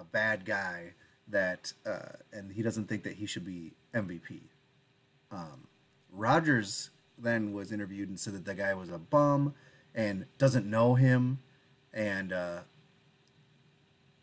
[0.00, 0.94] a bad guy
[1.28, 4.40] that, uh, and he doesn't think that he should be MVP.
[5.30, 5.68] Um,
[6.10, 9.54] Rodgers then was interviewed and said that the guy was a bum
[9.94, 11.40] and doesn't know him,
[11.92, 12.60] and uh,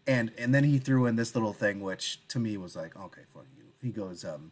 [0.06, 3.22] and and then he threw in this little thing which to me was like, okay,
[3.34, 3.64] fuck you.
[3.82, 4.52] He goes, um,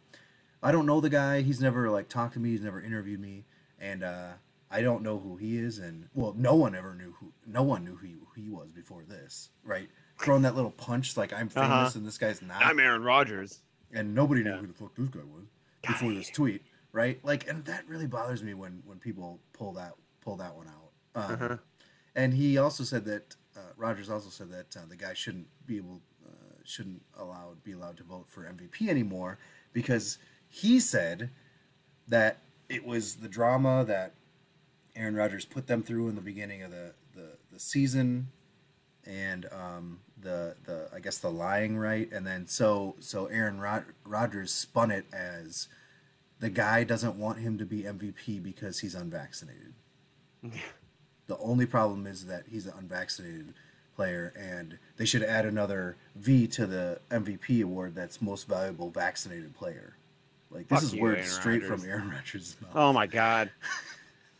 [0.62, 1.42] I don't know the guy.
[1.42, 2.50] He's never like talked to me.
[2.50, 3.44] He's never interviewed me,
[3.80, 4.28] and uh,
[4.70, 5.78] I don't know who he is.
[5.78, 7.32] And well, no one ever knew who.
[7.46, 9.88] No one knew who he, who he was before this, right?
[10.18, 11.90] Throwing that little punch like I'm famous Uh-huh.
[11.96, 13.60] and this guy's not, I'm Aaron Rodgers.
[13.92, 14.56] and nobody knew Yeah.
[14.58, 15.44] who the fuck this guy was
[15.86, 17.22] before this tweet, right?
[17.24, 20.90] Like, and that really bothers me when when people pull that pull that one out.
[21.14, 21.56] Um, Uh-huh.
[22.14, 25.76] And he also said that uh, Rodgers also said that uh, the guy shouldn't be
[25.76, 26.30] able uh,
[26.64, 29.38] shouldn't allowed be allowed to vote for MVP anymore
[29.72, 31.30] because he said
[32.08, 34.14] that it was the drama that
[34.96, 38.28] Aaron Rodgers put them through in the beginning of the the, the season
[39.04, 43.84] and um, the the I guess the lying right and then so so Aaron Rod-
[44.04, 45.68] Rodgers spun it as
[46.40, 49.72] the guy doesn't want him to be MVP because he's unvaccinated.
[51.26, 53.54] the only problem is that he's an unvaccinated
[53.94, 59.54] player, and they should add another V to the MVP award that's most valuable vaccinated
[59.56, 59.96] player.
[60.50, 61.80] Like this Fuck is you, words Aaron straight Rodgers.
[61.82, 62.70] from Aaron Rodgers' mouth.
[62.74, 63.50] Oh my god.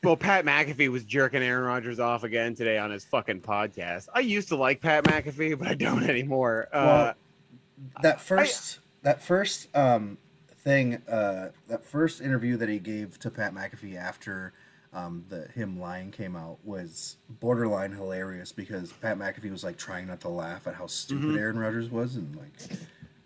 [0.07, 4.07] well, Pat McAfee was jerking Aaron Rodgers off again today on his fucking podcast.
[4.15, 6.69] I used to like Pat McAfee, but I don't anymore.
[6.73, 7.15] Uh, Well,
[8.03, 10.17] that first that first um
[10.59, 14.53] thing uh that first interview that he gave to Pat McAfee after
[14.95, 20.07] um the him lying came out was borderline hilarious because Pat McAfee was like trying
[20.07, 21.39] not to laugh at how stupid Mhm.
[21.39, 22.77] Aaron Rodgers was and like he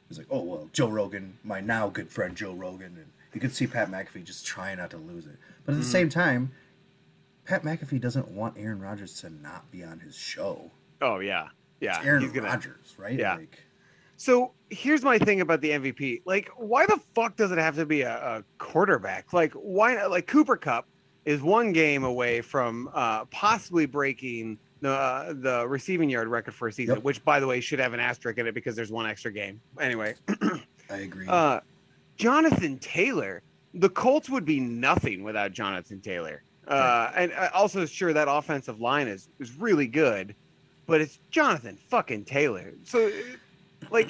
[0.09, 3.55] was like oh well Joe Rogan my now good friend Joe Rogan and you could
[3.55, 5.91] see Pat McAfee just trying not to lose it but at the Mhm.
[5.93, 6.51] same time
[7.51, 10.71] Pat McAfee doesn't want Aaron Rodgers to not be on his show
[11.03, 11.49] oh yeah,
[11.81, 11.97] yeah.
[11.99, 12.47] it's Aaron he's gonna.
[12.47, 13.35] Rodgers right Yeah.
[13.37, 13.59] like
[14.17, 16.23] So here's my thing about the MVP.
[16.27, 19.33] Like, why the fuck does it have to be a, a quarterback?
[19.33, 20.11] Like, why not?
[20.11, 20.87] Like, Cooper Kupp
[21.25, 26.69] is one game away from uh, possibly breaking the uh, the receiving yard record for
[26.69, 27.05] a season, Yep.
[27.05, 29.61] which, by the way, should have an asterisk in it because there's one extra game.
[29.81, 30.15] Anyway,
[30.91, 31.61] I agree uh,
[32.17, 33.43] Jonathan Taylor,
[33.75, 36.43] the Colts would be nothing without Jonathan Taylor.
[36.71, 40.35] Uh, and uh, also, sure, that offensive line is is really good,
[40.87, 42.73] but it's Jonathan fucking Taylor.
[42.85, 43.11] So, uh,
[43.91, 44.09] like,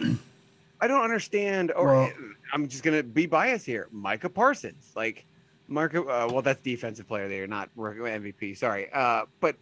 [0.81, 1.73] I don't understand.
[1.73, 2.12] Or Well-
[2.53, 3.88] I'm just gonna be biased here.
[3.92, 5.25] Micah Parsons, like,
[5.68, 6.03] Marco.
[6.05, 8.55] Uh, well, that's defensive player there, not MVP.
[8.57, 9.57] Sorry, uh, but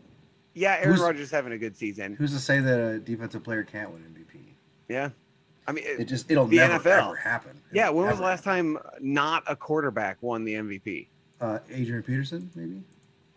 [0.55, 2.15] yeah, Aaron Rodgers is having a good season.
[2.17, 4.41] Who's to say that a defensive player can't win MVP?
[4.89, 5.11] Yeah,
[5.67, 7.17] I mean, It just it'll The never NFL.
[7.19, 7.61] happen.
[7.73, 7.89] yeah.
[7.89, 11.09] It'll When was the last time not a quarterback won the MVP?
[11.40, 12.83] Uh, Adrian Peterson, maybe.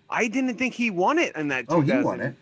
[0.10, 1.66] I didn't think he won it in that.
[1.70, 2.36] Oh, he won it.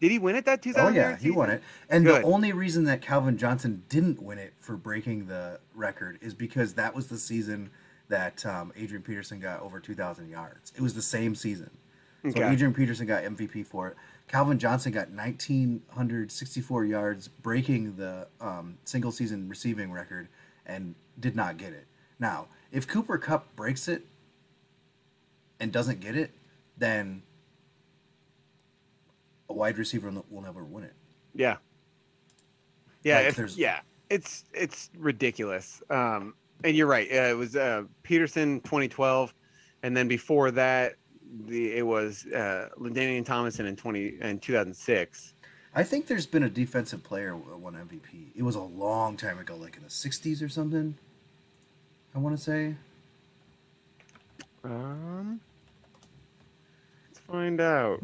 [0.00, 0.80] Did he win it that 2000?
[0.86, 0.94] Oh 2000?
[0.94, 1.62] yeah, he won it.
[1.90, 2.22] And Good.
[2.22, 6.72] the only reason that Calvin Johnson didn't win it for breaking the record is because
[6.74, 7.70] that was the season
[8.08, 10.72] that um, Adrian Peterson got over 2,000 yards.
[10.74, 11.70] It was the same season.
[12.22, 12.48] So Okay.
[12.50, 13.96] Adrian Peterson got MVP for it.
[14.26, 20.28] Calvin Johnson got 1,964 yards, breaking the um, single season receiving record,
[20.66, 21.86] and did not get it.
[22.18, 24.06] Now, if Cooper Kupp breaks it
[25.60, 26.30] and doesn't get it,
[26.78, 27.22] then
[29.48, 30.94] a wide receiver will never win it.
[31.34, 31.56] Yeah.
[33.02, 35.82] Yeah, Like, it's, there's- yeah, it's it's ridiculous.
[35.90, 37.08] Um, and you're right.
[37.10, 39.32] Uh, it was uh, Peterson 2012,
[39.82, 40.96] and then before that,
[41.46, 45.34] the it was uh, LaDainian Tomlinson in 20 in 2006.
[45.74, 48.32] I think there's been a defensive player won MVP.
[48.36, 50.96] It was a long time ago, like in the 60s or something.
[52.14, 52.74] I want to say.
[54.64, 55.40] Um,
[57.30, 58.00] find out.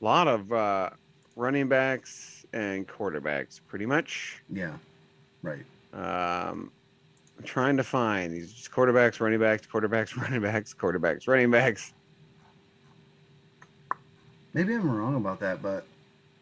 [0.00, 0.90] A lot of uh,
[1.36, 4.42] running backs and quarterbacks, pretty much.
[4.52, 4.74] Yeah,
[5.42, 5.64] right.
[5.92, 6.70] Um,
[7.36, 11.92] I'm trying to find these quarterbacks, running backs, quarterbacks, running backs, quarterbacks, running backs.
[14.54, 15.84] Maybe I'm wrong about that, but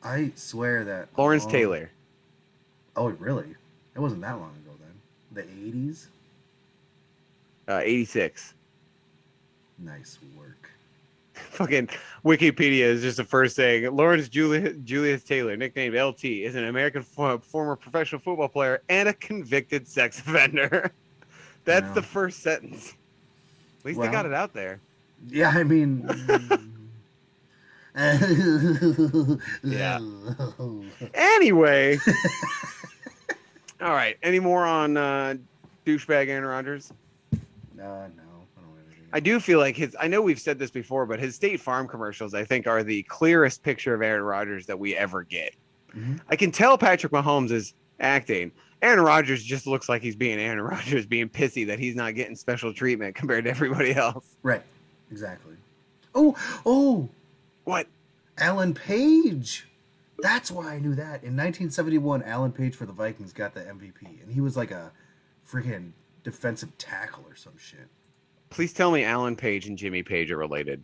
[0.03, 1.91] I swear that Lawrence Taylor.
[2.95, 3.55] Oh, really?
[3.95, 5.45] It wasn't that long ago then.
[5.45, 6.07] The 80s.
[7.69, 8.55] Uh, 86.
[9.79, 10.66] Nice work.
[11.51, 11.89] Fucking
[12.25, 13.95] Wikipedia is just the first thing.
[13.95, 19.09] Lawrence Julius, Julius Taylor, nicknamed LT, is an American fo- former professional football player and
[19.09, 20.93] a convicted sex offender.
[21.65, 22.95] That's the first sentence.
[23.81, 24.81] At least they got it out there.
[25.29, 26.09] Yeah, I mean.
[29.63, 29.99] Yeah.
[31.15, 31.99] Anyway.
[33.81, 34.17] All right.
[34.23, 35.35] Any more on uh,
[35.87, 36.93] douchebag Aaron Rodgers?
[37.33, 37.39] Uh,
[37.77, 38.11] no,
[39.13, 39.35] I don't have anything.
[39.35, 39.97] I do feel like his.
[40.01, 43.03] I know we've said this before, but his State Farm commercials, I think, are the
[43.05, 45.55] clearest picture of Aaron Rodgers that we ever get.
[45.95, 46.21] Mhm.
[46.29, 48.53] I can tell Patrick Mahomes is acting.
[48.83, 52.37] Aaron Rodgers just looks like he's being Aaron Rodgers, being pissy that he's not getting
[52.37, 54.27] special treatment compared to everybody else.
[54.43, 54.63] Right.
[55.11, 55.55] Exactly.
[56.15, 57.09] Oh, oh,
[57.65, 57.87] What?
[58.39, 59.67] Alan Page.
[60.19, 61.23] That's why I knew that.
[61.25, 64.93] In 1971, Alan Page for the Vikings got the MVP, and he was like a
[65.51, 65.93] freaking
[66.25, 67.89] defensive tackle or some shit.
[68.57, 70.83] Please tell me Alan Page and Jimmy Page are related.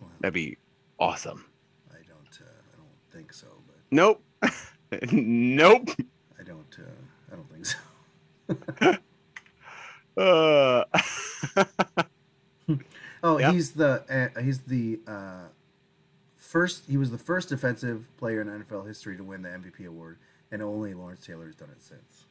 [0.00, 0.56] Well, That'd be
[0.98, 1.44] awesome.
[1.90, 4.22] I don't, uh, I don't think so, but Nope.
[5.12, 5.90] nope.
[6.40, 8.96] I don't, uh, I don't think so.
[10.16, 10.84] Uh,
[13.22, 13.52] Oh, Yep.
[13.52, 15.48] he's the uh, he's the uh,
[16.36, 16.84] first.
[16.88, 20.16] He was the first defensive player in NFL history to win the MVP award,
[20.50, 22.24] and only Lawrence Taylor has done it since.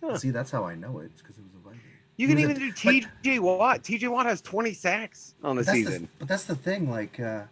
[0.00, 0.16] Huh.
[0.16, 1.80] See, that's how I know it it's because it was a Viking.
[2.20, 3.82] You can even a- do TJ Watt.
[3.82, 6.02] TJ Watt has 20 sacks on the season.
[6.02, 6.90] The, but that's the thing.
[6.90, 7.42] Like, uh,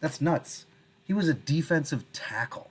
[0.00, 0.66] that's nuts.
[1.04, 2.70] He was a defensive tackle.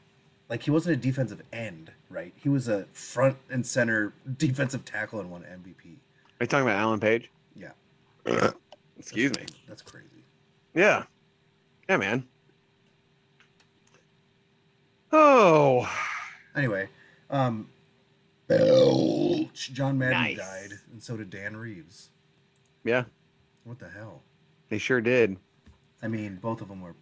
[0.50, 2.34] Like, he wasn't a defensive end, right?
[2.36, 5.86] He was a front and center defensive tackle and won MVP.
[6.40, 7.30] Are you talking about Alan Page?
[7.56, 7.72] Yeah.
[8.98, 9.58] Excuse That's- me.
[9.68, 10.08] That's crazy.
[10.74, 11.04] Yeah.
[11.88, 12.26] Yeah, man.
[15.12, 15.88] Oh.
[16.56, 16.90] Anyway,
[17.30, 17.68] um,
[19.74, 20.38] John Madden Nice.
[20.38, 22.10] died, and so did Dan Reeves.
[22.84, 23.04] Yeah.
[23.64, 24.22] What the hell?
[24.70, 25.38] They sure did.
[26.02, 26.96] I mean, both of them were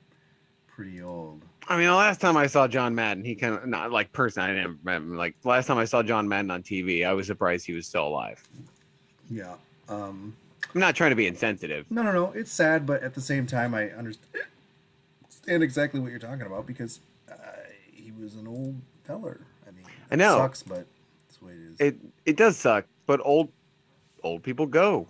[0.68, 1.42] pretty old.
[1.68, 4.44] I mean, the last time I saw John Madden, he kind of not like person.
[4.44, 5.16] I didn't remember.
[5.16, 8.08] Like last time I saw John Madden on TV, I was surprised he was still
[8.08, 8.44] alive.
[9.30, 9.56] Yeah.
[9.90, 10.36] Um,
[10.74, 11.86] I'm not trying to be insensitive.
[11.90, 12.32] no, no, no.
[12.34, 14.44] It's sad, but at the same time, I understand
[15.48, 17.00] exactly what you're talking about because
[17.32, 17.36] uh,
[17.92, 19.42] he was an old feller.
[19.68, 20.36] I mean, I know.
[20.36, 20.88] It sucks, but that's
[21.42, 21.80] the way it is.
[21.80, 23.52] It it does suck, but old
[24.24, 25.08] old people go.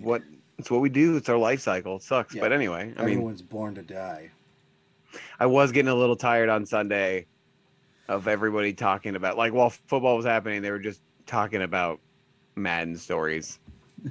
[0.00, 0.22] What
[0.58, 1.16] it's what we do.
[1.16, 1.96] It's our life cycle.
[1.96, 2.42] It sucks, Yeah.
[2.42, 2.82] but anyway.
[2.96, 4.30] I mean, Everyone's born to die.
[5.38, 7.26] I was getting a little tired on Sunday
[8.08, 12.00] of everybody talking about like while football was happening, they were just talking about
[12.56, 13.58] Madden stories.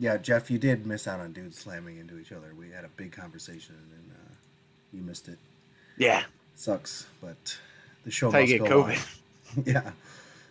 [0.00, 2.54] Yeah, Jeff, you did miss out on dudes slamming into each other.
[2.56, 4.34] We had a big conversation, and uh,
[4.92, 5.38] you missed it.
[5.96, 6.22] Yeah,
[6.54, 7.58] Sucks, but
[8.04, 9.06] the show that's how you must get go COVID.
[9.56, 9.64] on.
[9.66, 9.90] yeah.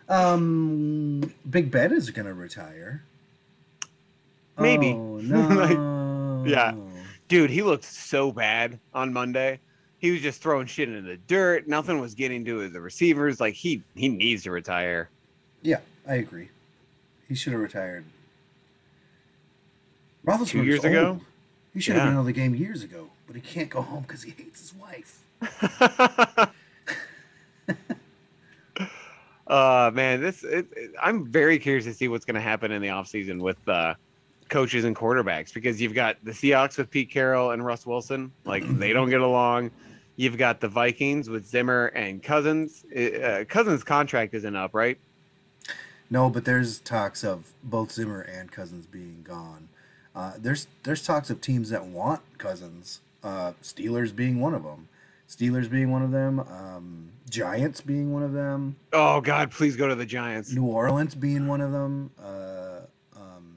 [0.08, 3.02] Um, Big Ben is gonna retire.
[4.58, 4.92] Maybe.
[4.92, 6.44] Oh, no.
[6.46, 6.74] yeah.
[7.28, 9.60] Dude, he looked so bad on Monday.
[9.98, 11.68] He was just throwing shit into the dirt.
[11.68, 13.40] Nothing was getting to the receivers.
[13.40, 15.10] Like he he needs to retire.
[15.62, 16.48] Yeah, I agree.
[17.28, 18.04] He should have retired.
[20.24, 21.06] Roethlisberger's Two years ago?
[21.08, 21.20] old.
[21.74, 22.08] He should have Yeah.
[22.10, 24.60] been out of the game years ago, but he can't go home because he hates
[24.60, 25.20] his wife.
[29.48, 32.80] uh man, this it, it- I'm very curious to see what's going to happen in
[32.82, 33.94] the offseason with uh
[34.48, 38.64] coaches and quarterbacks because you've got the Seahawks with Pete Carroll and Russ Wilson, like
[38.78, 39.70] they don't get along.
[40.16, 42.84] You've got the Vikings with Zimmer and Cousins.
[42.86, 44.98] Uh, Cousins' contract isn't up, right?
[46.10, 49.68] No, but there's talks of both Zimmer and Cousins being gone.
[50.16, 53.00] Uh, there's there's talks of teams that want Cousins.
[53.22, 54.88] Uh, Steelers being one of them.
[55.28, 56.40] Steelers being one of them.
[56.40, 58.76] Um, Giants being one of them.
[58.92, 60.52] Oh God, please go to the Giants.
[60.52, 62.10] New Orleans being one of them.
[62.18, 62.80] Uh,
[63.14, 63.56] um,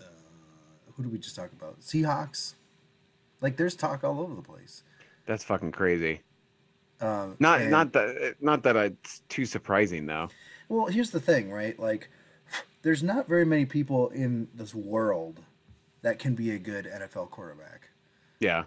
[0.00, 0.04] uh,
[0.96, 1.80] who did we just talk about?
[1.80, 2.54] Seahawks.
[3.40, 4.82] Like there's talk all over the place.
[5.26, 6.22] That's fucking crazy.
[7.00, 10.28] Uh, Not and- not that not that it's too surprising though.
[10.68, 11.78] Well, here's the thing, right?
[11.78, 12.08] Like,
[12.82, 15.38] there's not very many people in this world
[16.02, 17.90] that can be a good NFL quarterback.
[18.40, 18.64] Yeah.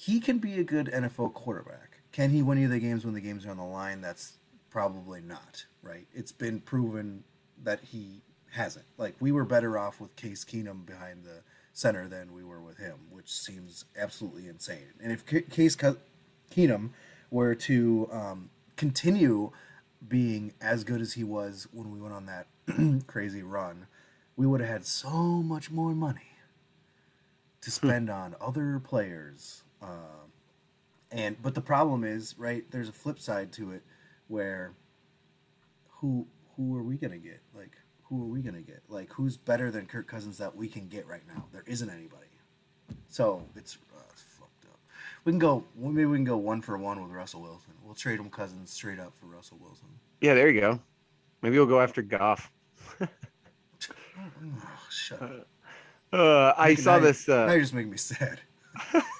[0.00, 2.00] He can be a good NFL quarterback.
[2.10, 4.00] Can he win you the games when the games are on the line?
[4.00, 4.38] That's
[4.70, 6.06] probably not, right?
[6.14, 7.22] It's been proven
[7.62, 8.86] that he hasn't.
[8.96, 11.42] Like, we were better off with Case Keenum behind the
[11.74, 14.94] center than we were with him, which seems absolutely insane.
[15.02, 15.98] And if Ca- Case Ke-
[16.50, 16.92] Keenum
[17.30, 19.52] were to um, continue
[20.08, 22.46] being as good as he was when we went on that
[23.06, 23.86] crazy run,
[24.34, 26.38] we would have had so much more money
[27.60, 29.62] to spend on other players.
[29.82, 29.88] Um,
[31.12, 32.64] and but the problem is, right?
[32.70, 33.82] There's a flip side to it,
[34.28, 34.72] where
[35.88, 37.40] who who are we gonna get?
[37.54, 38.82] Like who are we gonna get?
[38.88, 41.46] Like who's better than Kirk Cousins that we can get right now?
[41.52, 42.26] There isn't anybody.
[43.08, 44.78] So it's, uh, it's fucked up.
[45.24, 45.64] We can go.
[45.76, 47.72] Maybe we can go one for one with Russell Wilson.
[47.84, 49.86] We'll trade him Cousins straight up for Russell Wilson.
[50.20, 50.80] Yeah, there you go.
[51.42, 52.50] Maybe we'll go after Goff.
[54.22, 55.46] Oh, shut up.
[56.12, 57.26] Uh, I saw now- this.
[57.26, 58.40] now Uh, you're just making me sad.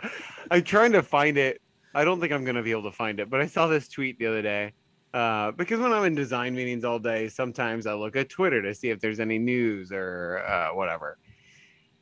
[0.50, 1.60] I'm trying to find it.
[1.94, 4.18] I don't think I'm gonna be able to find it, but I saw this tweet
[4.18, 4.72] the other day.
[5.14, 8.74] Uh, because when I'm in design meetings all day, sometimes I look at Twitter to
[8.74, 11.18] see if there's any news or uh, whatever.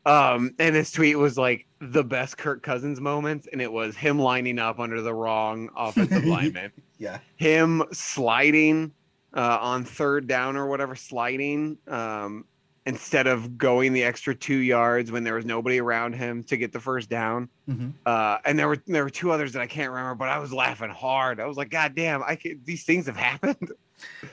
[0.05, 4.19] Um, and this tweet was like the best Kirk Cousins moments, and it was him
[4.19, 7.19] lining up under the wrong offensive lineman, Yeah.
[7.37, 8.93] him sliding
[9.35, 12.45] uh, on third down or whatever, sliding um,
[12.87, 16.73] instead of going the extra two yards when there was nobody around him to get
[16.73, 17.49] the first down.
[17.69, 20.39] hmm Uh, and there were there were two others that I can't remember, but I
[20.39, 21.41] was laughing hard.
[21.41, 23.73] I was like, God damn, I can, these things have happened.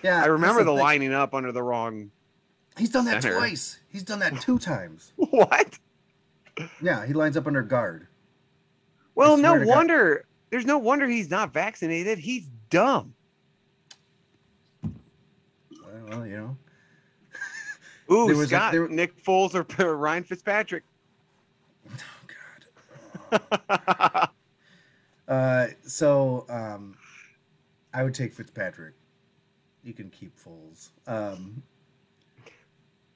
[0.04, 0.22] Yeah.
[0.22, 0.80] I remember the thing.
[0.84, 2.12] lining up under the wrong.
[2.78, 3.38] He's done that center.
[3.38, 3.80] twice.
[3.90, 5.14] He's done that two times.
[5.16, 5.78] What?
[6.82, 8.08] Yeah, he lines up under guard.
[9.16, 9.76] Well, no to God.
[9.76, 10.26] wonder.
[10.52, 12.20] There's no wonder he's not vaccinated.
[12.20, 13.16] He's dumb.
[16.10, 16.58] Well, you know.
[18.14, 20.84] Ooh, There was a- Scott, there- Nick Foles, or Ryan Fitzpatrick.
[23.32, 24.30] Oh God.
[25.28, 26.98] Uh, so um,
[27.94, 28.94] I would take Fitzpatrick.
[29.84, 30.90] You can keep Foles.
[31.08, 31.64] Um,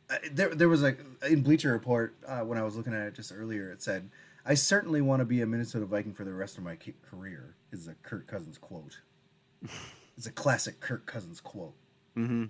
[0.10, 0.96] uh, there, there was a
[1.30, 3.72] in Bleacher Report uh, when I was looking at it just earlier.
[3.72, 4.10] It said,
[4.46, 6.78] "I certainly want to be a Minnesota Viking for the rest of my
[7.10, 9.02] career." Is a Kirk Cousins quote.
[10.18, 11.76] It's a classic Kirk Cousins quote.
[12.16, 12.46] hmm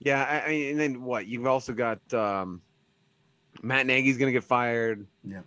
[0.00, 1.26] Yeah, I, I and then what?
[1.26, 2.62] You've also got um,
[3.62, 5.06] Matt Nagy's going to get fired.
[5.24, 5.40] Yeah.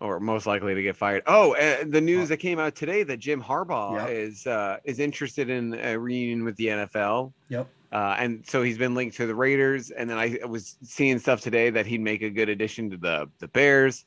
[0.00, 1.22] or most likely to get fired.
[1.26, 4.10] Oh, uh, the news that came out today that Jim Harbaugh Yep.
[4.10, 7.32] is uh, is interested in a reunion with the NFL.
[7.48, 7.66] Yep.
[7.92, 9.90] Uh, and so he's been linked to the Raiders.
[9.90, 13.28] And then I was seeing stuff today that he'd make a good addition to the
[13.38, 14.04] the Bears.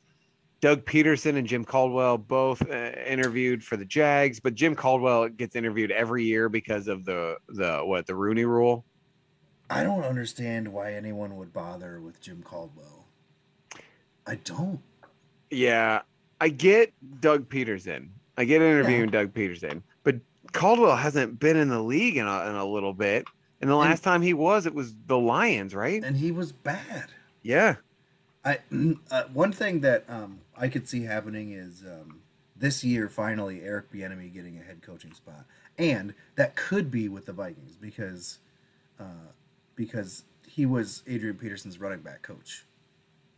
[0.62, 5.56] Doug Pederson and Jim Caldwell both uh, interviewed for the Jags, but Jim Caldwell gets
[5.56, 8.86] interviewed every year because of the the what the Rooney Rule.
[9.70, 13.06] I don't understand why anyone would bother with Jim Caldwell.
[14.26, 14.80] I don't.
[15.52, 16.02] Yeah,
[16.42, 18.10] I get Doug Pederson.
[18.38, 20.16] I get interviewing Doug Pederson, but
[20.54, 23.26] Caldwell hasn't been in the league in a, in a little bit.
[23.62, 26.04] And the And- last time he was, it was the Lions, right?
[26.04, 27.08] And he was bad.
[27.44, 27.76] Yeah.
[28.46, 28.60] I
[29.12, 32.22] uh, one thing that um, I could see happening is um,
[32.56, 35.46] this year finally Eric Bieniemy getting a head coaching spot,
[35.78, 38.40] and that could be with the Vikings because
[38.98, 39.04] uh,
[39.80, 42.66] because he was Adrian Peterson's running back coach.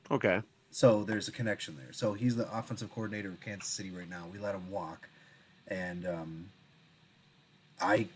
[0.09, 0.41] Okay.
[0.71, 1.93] So there's a connection there.
[1.93, 4.23] So he's the offensive coordinator of Kansas City right now.
[4.33, 5.07] We let him walk,
[5.67, 6.49] and um,
[7.79, 8.07] I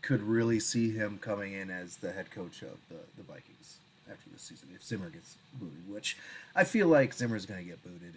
[0.00, 4.30] could really see him coming in as the head coach of the, the Vikings after
[4.30, 6.16] this season if Zimmer gets booted, which
[6.54, 8.14] I feel like Zimmer's going to get booted.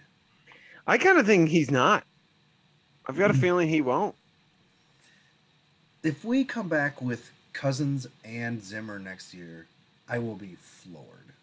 [0.86, 2.04] I kind of think he's not.
[3.08, 4.14] I've got a feeling he won't.
[6.04, 9.66] If we come back with Cousins and Zimmer next year,
[10.08, 11.34] I will be floored.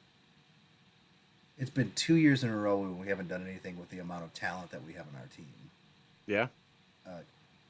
[1.59, 4.25] It's been two years in a row when we haven't done anything with the amount
[4.25, 5.47] of talent that we have on our team.
[6.27, 6.47] Yeah.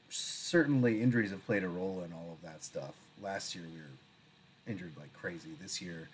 [0.09, 2.93] certainly injuries have played a role in all of that stuff.
[3.21, 5.49] Last year we were injured like crazy.
[5.61, 6.07] This year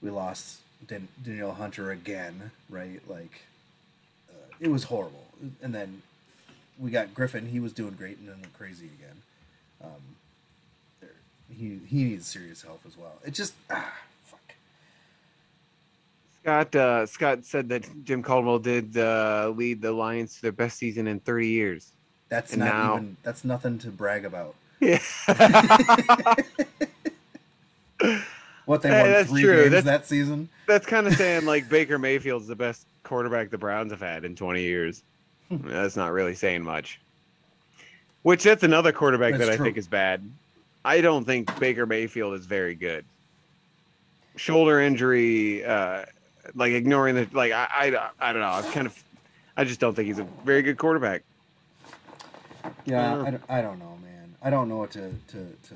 [0.00, 3.02] we lost Dan- Danielle Hunter again, right?
[3.06, 3.42] Like
[4.30, 5.26] uh, it was horrible.
[5.60, 6.00] And then
[6.78, 7.50] we got Griffen.
[7.50, 9.16] He was doing great, and then went crazy again.
[9.84, 10.16] Um,
[11.56, 13.12] he he needs serious help as well.
[13.24, 13.92] It just ah
[14.24, 14.40] fuck.
[16.42, 20.78] Scott uh, Scott said that Jim Caldwell did uh, lead the Lions to their best
[20.78, 21.92] season in 30 years.
[22.28, 23.16] That's And not now- even.
[23.22, 24.54] That's nothing to brag about.
[24.80, 25.00] Yeah.
[28.66, 29.56] What they Hey, won that's three true.
[29.62, 30.48] games That's- that season.
[30.66, 34.36] That's kind of saying like Baker Mayfield's the best quarterback the Browns have had in
[34.36, 35.02] 20 years.
[35.50, 37.00] that's not really saying much.
[38.22, 40.22] Which that's another quarterback That's that I think is bad.
[40.88, 43.04] I don't think Baker Mayfield is very good.
[44.36, 46.06] Shoulder injury, uh,
[46.54, 48.48] like ignoring the like I, I I don't know.
[48.48, 49.04] I kind of
[49.54, 51.24] I just don't think he's a very good quarterback.
[52.86, 53.20] Yeah.
[53.20, 54.34] I, don't, I don't know, man.
[54.40, 55.74] I don't know what to, to, to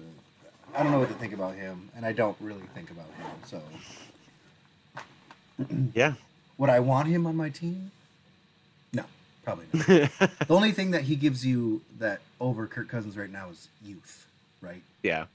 [0.74, 3.60] I don't know what to think about him, and I don't really think about him.
[5.58, 6.14] So, Yeah.
[6.56, 7.90] would I want him on my team?
[8.94, 9.04] No,
[9.44, 9.86] probably not.
[9.88, 14.26] the only thing that he gives you that over Kirk Cousins right now is youth,
[14.62, 14.82] right?
[15.02, 15.26] yeah.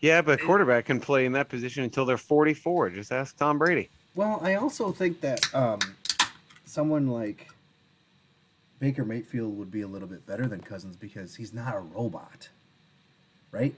[0.00, 2.90] Yeah, but a quarterback can play in that position until they're 44.
[2.90, 3.90] Just ask Tom Brady.
[4.14, 5.80] Well, I also think that um,
[6.64, 7.48] someone like
[8.78, 12.48] Baker Mayfield would be a little bit better than Cousins because he's not a robot,
[13.50, 13.74] right?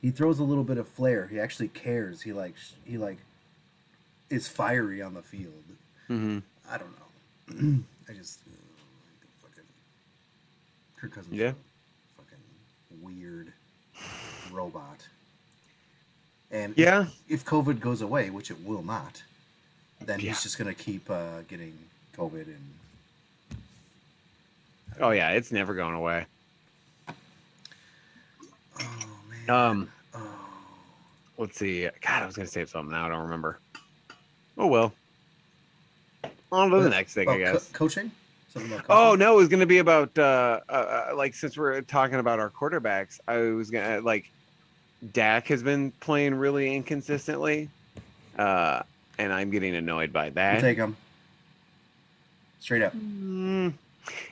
[0.00, 1.26] He throws a little bit of flair.
[1.26, 2.22] He actually cares.
[2.22, 3.18] He like he like
[4.30, 5.64] is fiery on the field.
[6.08, 6.38] Mm-hmm.
[6.70, 7.82] I don't know.
[8.08, 8.50] I just uh,
[9.42, 9.64] fucking
[11.00, 11.34] Kirk Cousins.
[11.34, 11.52] Yeah.
[11.52, 11.73] fucking
[13.04, 13.52] weird
[14.52, 15.06] robot.
[16.50, 17.06] And Yeah.
[17.28, 19.22] if COVID goes away, which it will not,
[20.00, 20.30] then Yeah.
[20.30, 21.76] he's just gonna keep uh, getting
[22.16, 22.74] COVID and
[25.00, 26.26] Oh yeah, it's never going away.
[28.80, 29.50] oh man.
[29.50, 30.20] Um, oh.
[31.38, 31.82] let's see.
[32.00, 33.06] God, I was gonna say something now.
[33.06, 33.58] I don't remember.
[34.56, 34.92] Oh well.
[36.52, 37.70] On to the Uh, next thing, I About co- guess.
[37.72, 38.10] coaching.
[38.88, 42.38] Oh no, it was gonna be about uh, uh, uh, like since we're talking about
[42.38, 44.30] our quarterbacks, I was gonna like
[45.12, 47.68] Dak has been playing really inconsistently,
[48.38, 48.82] uh,
[49.18, 50.60] and I'm getting annoyed by We'll that.
[50.60, 50.96] take him.
[52.60, 52.94] Straight up.
[52.96, 53.74] Mm,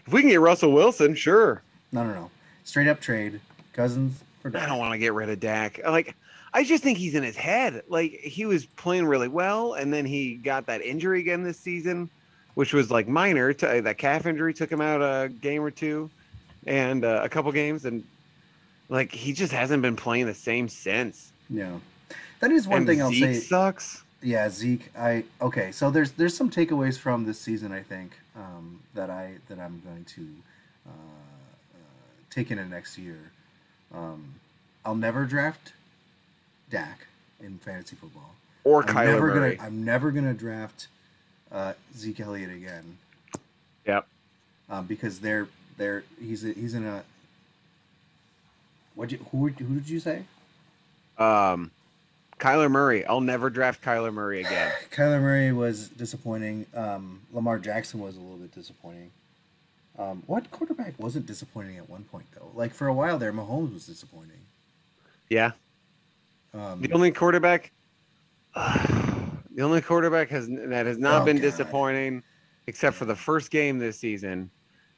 [0.07, 1.63] if we can get Russell Wilson, sure.
[1.91, 2.31] No, no, no.
[2.65, 3.41] Straight up trade.
[3.75, 4.63] Cousins for Dak.
[4.63, 5.81] I don't want to get rid of Dak.
[5.85, 6.15] Like,
[6.55, 7.83] I just think he's in his head.
[7.89, 12.09] Like, he was playing really well, and then he got that injury again this season,
[12.55, 13.53] which was like minor.
[13.53, 16.11] To, that calf injury took him out a game or two,
[16.67, 18.05] and uh, a couple games, and
[18.89, 21.33] like he just hasn't been playing the same since.
[21.49, 21.79] Yeah.
[22.41, 23.35] That is one And thing I'll say.
[23.35, 24.03] sucks.
[24.21, 24.91] Yeah, Zeke.
[24.99, 25.73] I okay.
[25.73, 27.73] So there's there's some takeaways from this season.
[27.73, 30.27] I think um, that I that I'm going to
[30.87, 30.91] uh,
[31.75, 31.79] uh,
[32.31, 33.19] take into next year.
[33.95, 34.35] Um,
[34.85, 35.73] I'll never draft
[36.71, 37.07] Dak
[37.41, 38.35] in fantasy football.
[38.65, 39.57] Or I'm Kyler never Murray.
[39.57, 40.87] gonna I'm never gonna draft
[41.53, 42.99] uh, Zeke Elliott again.
[43.87, 44.07] Yep.
[44.71, 47.05] Um, because they're they're he's a, he's in a.
[48.95, 50.25] What you who who did you say?
[51.19, 51.71] Um,
[52.39, 53.05] Kyler Murray.
[53.07, 54.73] I'll never draft Kyler Murray again.
[54.91, 56.67] Kyler Murray was disappointing.
[56.75, 59.11] Um, Lamar Jackson was a little bit disappointing.
[59.99, 62.51] Um, what quarterback wasn't disappointing at one point though?
[62.55, 64.39] Like for a while there, Mahomes was disappointing.
[65.29, 65.53] Yeah.
[66.55, 67.71] Um, The only quarterback,
[69.55, 71.43] the only quarterback has that has not Oh, been God.
[71.43, 72.23] disappointing,
[72.67, 74.51] except for the first game this season,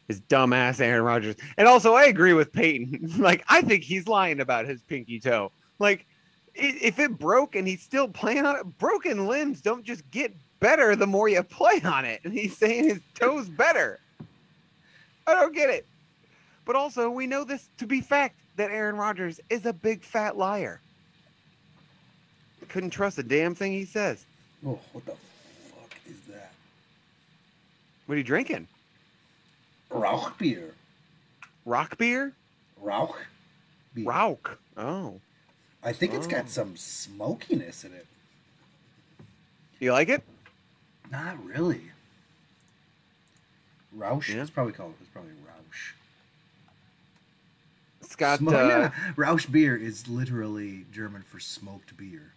[0.08, 1.36] is dumbass Aaron Rodgers.
[1.56, 3.12] And also, I agree with Peyton.
[3.18, 5.50] like, I think he's lying about his pinky toe.
[5.78, 6.06] Like,
[6.54, 10.94] if it broke and he's still playing on it, broken limbs don't just get better
[10.94, 12.20] the more you play on it.
[12.24, 13.98] And he's saying his toe's better.
[15.26, 15.86] I don't get it.
[16.64, 20.36] But also, we know this to be fact that Aaron Rodgers is a big fat
[20.36, 20.80] liar.
[22.68, 24.24] Couldn't trust a damn thing he says.
[24.66, 26.52] Oh, what the fuck is that?
[28.06, 28.68] What are you drinking?
[29.90, 30.74] Rauch beer.
[31.64, 32.32] Rock beer?
[32.82, 33.16] Rauch.
[33.94, 34.04] Beer.
[34.06, 34.58] Rauch.
[34.76, 35.20] Oh.
[35.82, 36.30] I think it's Oh.
[36.30, 38.06] got some smokiness in it.
[39.80, 40.22] You like it?
[41.10, 41.90] Not really.
[43.96, 44.28] Roush.
[44.34, 44.42] Yeah.
[44.42, 44.94] It's probably called.
[45.00, 45.92] It's probably Roush.
[48.08, 48.40] Scott.
[48.40, 52.32] Smo- uh, yeah, Roush beer is literally German for smoked beer.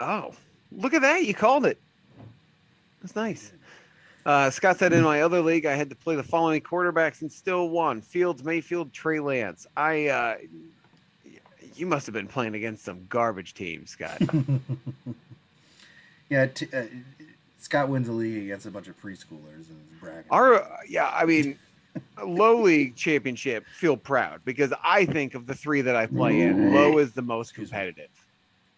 [0.00, 0.34] Oh,
[0.72, 1.24] look at that.
[1.24, 1.80] You called it.
[3.00, 3.52] That's nice.
[4.26, 7.32] Uh, Scott said in my other league, I had to play the following quarterbacks and
[7.32, 9.66] still won Fields, Mayfield, Trey Lance.
[9.76, 10.36] I, uh,
[11.74, 14.20] you must have been playing against some garbage team, Scott.
[16.30, 16.84] Yeah, t- uh,
[17.58, 20.24] Scott wins a league against a bunch of preschoolers and bragging.
[20.30, 21.58] Our, yeah, I mean,
[22.24, 26.74] low league championship, feel proud because I think of the three that I play in,
[26.74, 28.10] low is the most competitive.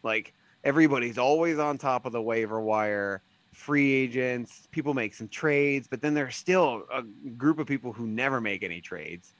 [0.02, 0.32] Like
[0.64, 6.00] everybody's always on top of the waiver wire, free agents, people make some trades, but
[6.00, 9.32] then there's still a group of people who never make any trades.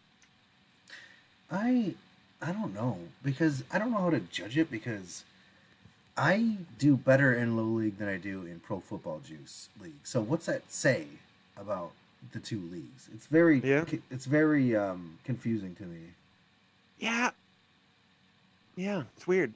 [1.50, 1.94] I
[2.42, 5.24] I don't know because I don't know how to judge it because
[6.16, 9.92] I do better in low league than I do in pro football juice league.
[10.04, 11.06] So what's that say
[11.56, 11.92] about
[12.32, 13.08] the two leagues?
[13.14, 13.84] It's very Yeah.
[14.10, 16.00] it's very um confusing to me.
[16.98, 17.30] Yeah.
[18.76, 19.52] Yeah, it's weird.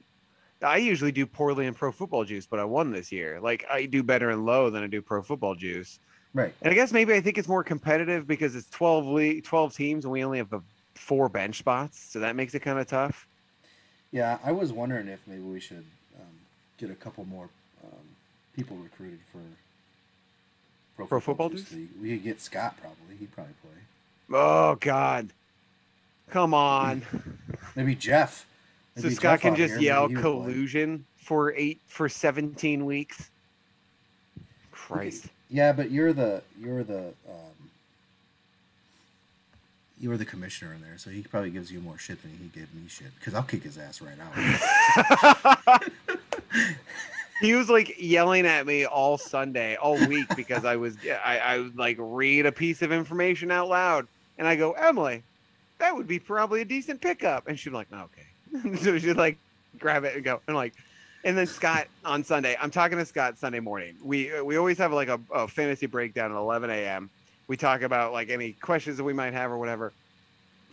[0.63, 3.39] I usually do poorly in pro football juice, but I won this year.
[3.41, 5.99] Like I do better in low than I do pro football juice.
[6.33, 6.53] Right.
[6.61, 10.05] And I guess maybe I think it's more competitive because it's 12 league, 12 teams
[10.05, 10.61] and we only have the
[10.95, 13.27] four bench spots, so that makes it kind of tough.
[14.11, 15.83] Yeah, I was wondering if maybe we should
[16.17, 16.27] um,
[16.77, 17.49] get a couple more
[17.83, 17.99] um,
[18.55, 19.39] people recruited for
[20.95, 21.73] pro, Pro football Juice juice?
[21.73, 21.89] league.
[22.01, 23.17] We could get Scott probably.
[23.19, 24.37] He'd probably play.
[24.37, 25.29] Oh God.
[26.31, 27.03] Come on.
[27.75, 28.45] Maybe Jeff.
[28.97, 33.29] So Scott can just yell collusion for eight for 17 weeks.
[34.71, 35.27] Christ.
[35.49, 37.69] Yeah, but you're the you're the um,
[39.99, 42.73] you're the commissioner in there, so he probably gives you more shit than he gave
[42.73, 43.07] me shit.
[43.19, 45.79] Because I'll kick his ass right now.
[47.41, 51.59] he was like yelling at me all Sunday, all week because I was I, I
[51.59, 55.23] would like read a piece of information out loud and I go, Emily,
[55.79, 57.47] that would be probably a decent pickup.
[57.47, 58.27] And she'd be like, "Oh, okay.
[58.81, 59.37] so she'd like
[59.79, 60.41] grab it and go.
[60.47, 60.73] And like
[61.23, 63.95] and then Scott on Sunday, I'm talking to Scott Sunday morning.
[64.03, 67.09] We we always have like a, a fantasy breakdown at 11 a.m.
[67.47, 69.91] We talk about like any questions that we might have or whatever.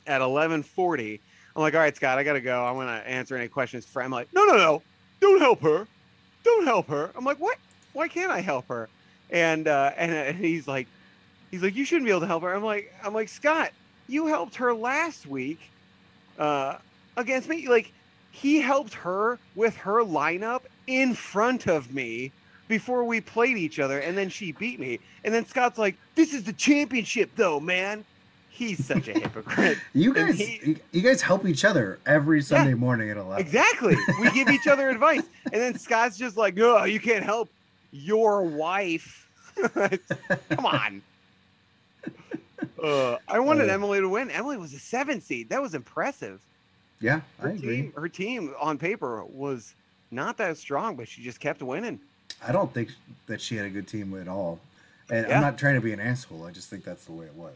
[0.07, 1.21] At 11:40,
[1.55, 2.65] I'm like, all right, Scott, I gotta go.
[2.65, 4.03] I want to answer any questions for.
[4.03, 4.83] I'm like, no, no, no,
[5.21, 5.87] don't help her,
[6.45, 7.11] don't help her.
[7.17, 7.59] I'm like, what?
[7.93, 8.89] Why can't I help her?
[9.31, 10.87] And uh, and, and he's like,
[11.51, 12.53] he's like, you shouldn't be able to help her.
[12.53, 13.71] I'm like, I'm like, Scott,
[14.09, 15.61] you helped her last week,
[16.39, 16.77] uh,
[17.17, 17.69] against me.
[17.69, 17.93] Like,
[18.31, 22.33] he helped her with her lineup in front of me
[22.69, 24.99] before we played each other, and then she beat me.
[25.25, 28.05] And then Scott's like, this is the championship, though, man.
[28.49, 29.79] He's such a hypocrite.
[29.95, 33.45] You guys, he- you, you guys help each other every Sunday morning at eleven.
[33.45, 33.97] Exactly.
[34.21, 35.23] We give each other advice.
[35.45, 37.51] And then Scott's just like, no, you can't help
[37.93, 39.27] your wife.
[39.57, 41.03] Come on.
[42.83, 44.31] Uh, I wanted Uh, Emily to win.
[44.31, 45.49] Emily was a seven seed.
[45.49, 46.41] That was impressive.
[47.03, 47.77] Yeah, I Her agree.
[47.77, 49.75] team, her team on paper was
[50.11, 52.01] not that strong, but she just kept winning.
[52.47, 52.91] I don't think
[53.27, 54.61] that she had a good team at all.
[55.11, 55.37] And Yeah.
[55.37, 56.47] I'm not trying to be an asshole.
[56.47, 57.55] I just think that's the way it was.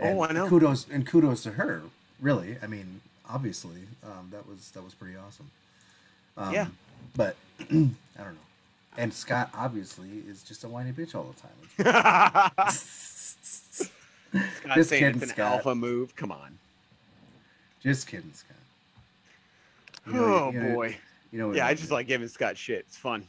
[0.00, 0.48] Oh, I know.
[0.48, 1.82] Kudos and kudos to her.
[2.20, 5.50] Really, I mean, obviously, um, that was that was pretty awesome.
[6.36, 6.66] Um, Yeah.
[7.16, 8.38] But I don't know.
[8.96, 12.50] And Scott obviously is just a whiny bitch all the time.
[12.64, 15.52] Scott Just saying kidding, it's an Scott.
[15.52, 16.14] alpha move.
[16.16, 16.58] Come on.
[17.82, 18.56] just kidding, Scott.
[20.06, 20.96] You know- oh you boy.
[21.32, 21.52] You know.
[21.54, 22.80] Yeah, I I just like giving Scott shit.
[22.80, 23.24] It's fun.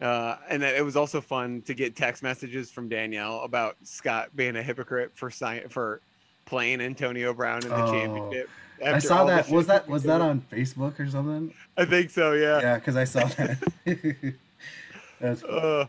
[0.00, 4.56] Uh, and it was also fun to get text messages from Danielle about Scott being
[4.56, 6.00] a hypocrite for sign for
[6.44, 8.50] playing Antonio Brown in the Oh, championship.
[8.84, 9.48] I saw that.
[9.48, 11.54] Was that was that on Facebook or something?
[11.76, 12.32] I think so.
[12.32, 12.60] Yeah.
[12.60, 13.58] Yeah, because I saw that.
[15.20, 15.44] That's.
[15.44, 15.86] Uh,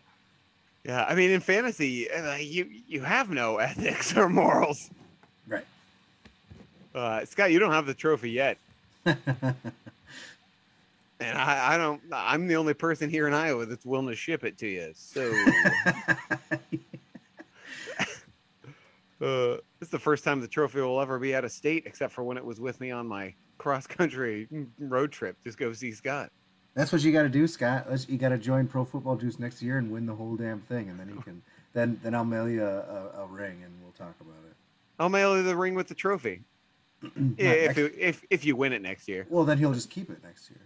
[0.83, 1.05] yeah.
[1.05, 4.91] I mean, in fantasy, uh, you you have no ethics or morals.
[5.47, 5.65] right.
[6.93, 8.59] Uh, Scott, you don't have the trophy yet.
[9.05, 9.55] And
[11.37, 12.01] I, I don't.
[12.11, 14.91] I'm the only person here in Iowa that's willing to ship it to you.
[14.95, 15.21] So
[17.99, 18.05] uh,
[19.19, 22.23] this is the first time the trophy will ever be out of state, except for
[22.23, 24.47] when it was with me on my cross country
[24.79, 25.37] road trip.
[25.43, 26.31] Just go see Scott.
[26.75, 27.85] That's what you got to do, Scott.
[27.89, 30.61] Let's, you got to join Pro Football Juice next year and win the whole damn
[30.61, 31.41] thing, and then you can.
[31.73, 34.55] Then then I'll mail you a, a, a ring and we'll talk about it.
[34.99, 36.41] I'll mail you the ring with the trophy
[37.37, 39.25] if you, if if you win it next year.
[39.29, 40.59] well, then he'll just keep it next year.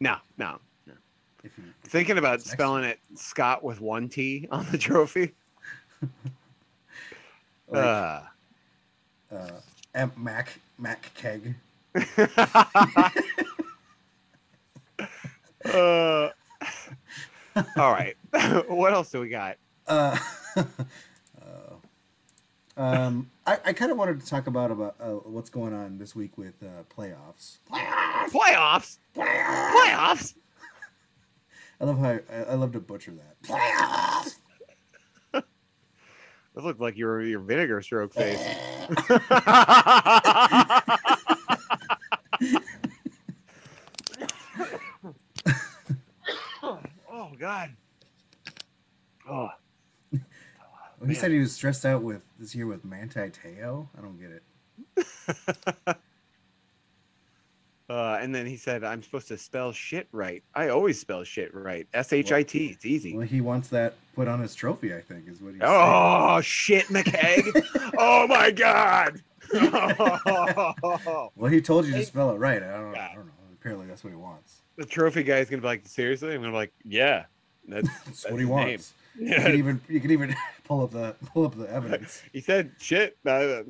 [0.00, 0.58] No, no.
[0.86, 0.94] no.
[1.44, 5.32] If you if Thinking about spelling it Scott with one T on the trophy.
[7.68, 8.20] like, Uh,
[9.32, 9.50] uh,
[9.94, 11.54] M- Mac Mac Keg.
[15.66, 16.28] uh,
[17.76, 18.16] all right.
[18.68, 19.56] what else do we got?
[19.86, 20.16] Uh,
[22.80, 26.16] um, I, I kind of wanted to talk about about uh, what's going on this
[26.16, 27.58] week with uh, playoffs.
[27.70, 28.96] Playoffs.
[29.14, 30.34] Playoffs.
[31.78, 32.20] I love how I,
[32.50, 33.42] I love to butcher that.
[33.42, 34.36] Playoffs.
[36.56, 38.40] That looked like your your vinegar stroke face.
[46.62, 47.70] oh God.
[49.28, 49.48] Oh.
[51.00, 53.88] Well, he said he was stressed out with this year with Manti Te'o.
[53.96, 55.96] I don't get it.
[57.88, 60.44] Uh, and then he said, "I'm supposed to spell shit right.
[60.54, 61.88] I always spell shit right.
[61.92, 62.66] S H I T.
[62.66, 64.94] It's easy." Well, he wants that put on his trophy.
[64.94, 65.62] I think is what saying.
[65.64, 67.50] Oh shit, McKeg!
[67.98, 69.20] oh my God!
[71.34, 72.62] Well, he told you to spell it right.
[72.62, 73.32] I don't, I don't know.
[73.60, 74.60] Apparently, that's what he wants.
[74.76, 77.24] the trophy guy's gonna be like, "Seriously?" I'm gonna be like, "Yeah,
[77.66, 78.66] that's, That's, that's what he wants.
[78.68, 78.80] name."
[79.20, 82.22] You can even you can even pull up the pull up the evidence.
[82.32, 83.16] He said shit.
[83.26, 83.62] Uh,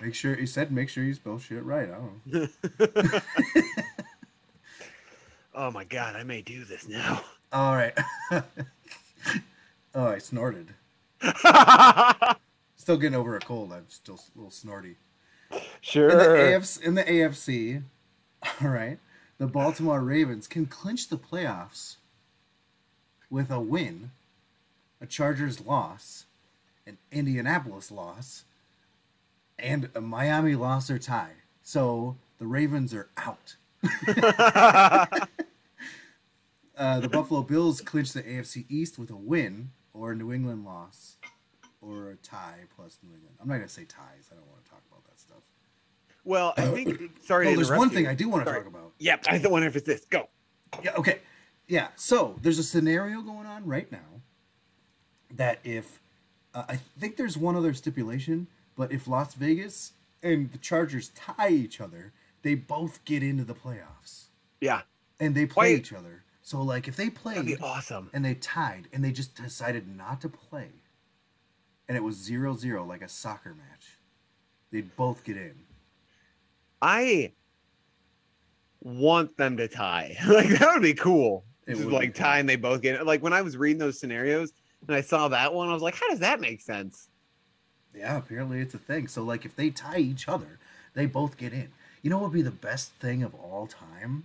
[0.00, 1.88] Make sure he said make sure you spell shit right.
[1.90, 3.20] I don't know.
[5.54, 7.22] oh my god, I may do this now.
[7.52, 7.92] All right.
[9.94, 10.68] oh, I snorted.
[12.76, 13.70] Still getting over a cold.
[13.72, 14.96] I'm still a little snorty.
[15.82, 16.08] sure.
[16.10, 17.82] In the AFC, in the AFC,
[18.62, 18.98] all right,
[19.36, 21.96] the Baltimore Ravens can clinch the playoffs
[23.28, 24.10] with a win,
[25.02, 26.26] a Chargers loss,
[26.86, 28.44] an Indianapolis loss,
[29.58, 31.32] and a Miami loss or tie.
[31.62, 33.56] So the Ravens are out.
[36.74, 40.64] Uh, the Buffalo Bills clinch the AFC East with a win or a New England
[40.64, 41.16] loss
[41.82, 43.36] or a tie plus New England.
[43.40, 44.30] I'm not gonna say ties.
[44.32, 45.42] I don't want to talk about that stuff.
[46.24, 47.22] well, I think.
[47.22, 47.48] Sorry.
[47.48, 47.94] Oh, to there's one you.
[47.94, 48.64] thing I do want to Sorry.
[48.64, 48.92] talk about.
[48.98, 50.06] Yep, I don't wonder if it's this.
[50.06, 50.28] Go.
[50.82, 51.18] Yeah, okay.
[51.68, 54.22] Yeah, so there's a scenario going on right now
[55.36, 56.00] that if
[56.54, 61.50] uh, I think there's one other stipulation, but if Las Vegas and the Chargers tie
[61.50, 62.12] each other,
[62.42, 64.26] they both get into the playoffs
[64.60, 64.82] Yeah,
[65.18, 65.80] and they play Wait.
[65.80, 66.24] each other.
[66.42, 68.10] So like if they that'd be played awesome.
[68.12, 70.68] and they tied and they just decided not to play
[71.88, 73.98] and it was 0-0 like a soccer match,
[74.70, 75.54] they'd both get in.
[76.80, 77.32] I
[78.80, 80.16] want them to tie.
[80.26, 81.44] like that would be cool.
[81.66, 83.06] It Just like tie and they both get it.
[83.06, 84.52] Like when I was reading those scenarios
[84.86, 87.08] and I saw that one, I was like, how does that make sense?
[87.94, 89.08] Yeah, apparently it's a thing.
[89.08, 90.58] So like if they tie each other,
[90.94, 91.68] they both get in.
[92.02, 94.24] You know what would be the best thing of all time?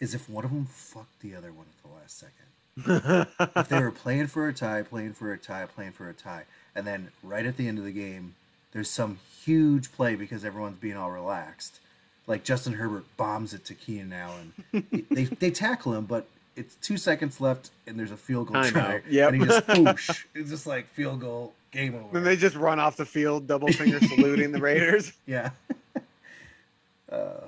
[0.00, 3.56] Is if one of them fucked the other one at the last second.
[3.56, 6.44] if they were playing for a tie, playing for a tie, playing for a tie,
[6.74, 8.34] and then right at the end of the game,
[8.72, 11.80] there's some huge play because everyone's being all relaxed.
[12.26, 14.52] Like Justin Herbert bombs it to Keenan Allen.
[15.10, 16.28] they they tackle him, but
[16.58, 19.00] it's two seconds left and there's a field goal I try.
[19.08, 19.32] Yep.
[19.32, 20.24] And he just whoosh.
[20.34, 22.08] It's just like field goal, game over.
[22.12, 25.12] Then they just run off the field, double finger saluting the Raiders.
[25.26, 25.50] Yeah.
[27.12, 27.40] uh,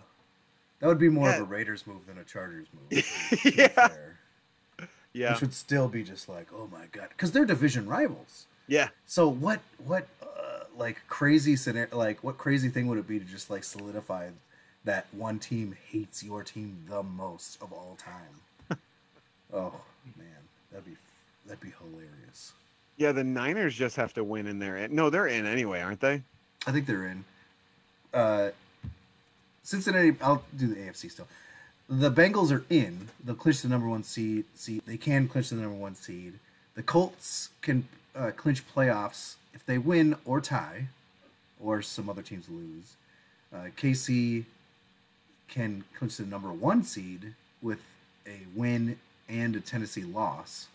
[0.81, 1.37] that would be more Yeah.
[1.37, 3.05] of a Raiders move than a Chargers move.
[3.05, 3.69] to be Yeah.
[3.69, 4.17] fair.
[5.13, 5.33] Yeah.
[5.33, 8.47] Which would still be just like, oh my god, because they're division rivals.
[8.69, 8.89] Yeah.
[9.07, 9.61] So what?
[9.85, 10.07] What?
[10.23, 11.97] Uh, like crazy scenario?
[11.97, 14.29] Like what crazy thing would it be to just like solidify
[14.85, 18.41] that one team hates your team the most of all time?
[19.53, 19.73] Oh
[20.17, 20.27] man,
[20.71, 20.97] that'd be
[21.47, 22.53] that'd be hilarious.
[22.97, 24.87] Yeah, the Niners just have to win in there.
[24.89, 26.23] No, they're in anyway, aren't they?
[26.67, 27.25] I think they're in.
[28.13, 28.51] Uh,
[29.63, 30.17] Cincinnati.
[30.21, 31.29] I'll do the AFC still.
[31.89, 33.09] The Bengals are in.
[33.25, 34.45] They'll clinch the number one seed.
[34.55, 34.83] Seed.
[34.87, 36.35] They can clinch the number one seed.
[36.75, 40.89] The Colts can uh, clinch playoffs if they win or tie,
[41.63, 42.95] or some other teams lose.
[43.53, 44.45] Uh, KC
[45.49, 47.81] can clinch the number one seed with
[48.27, 48.99] a win
[49.31, 50.67] and a Tennessee loss.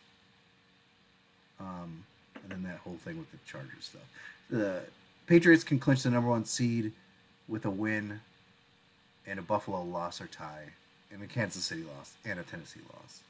[1.60, 2.04] Um,
[2.42, 4.02] and then that whole thing with the Chargers stuff.
[4.50, 4.82] The
[5.28, 6.92] Patriots can clinch the number one seed
[7.48, 8.20] with a win
[9.28, 10.66] and a Buffalo loss or tie,
[11.12, 13.22] and a Kansas City loss and a Tennessee loss.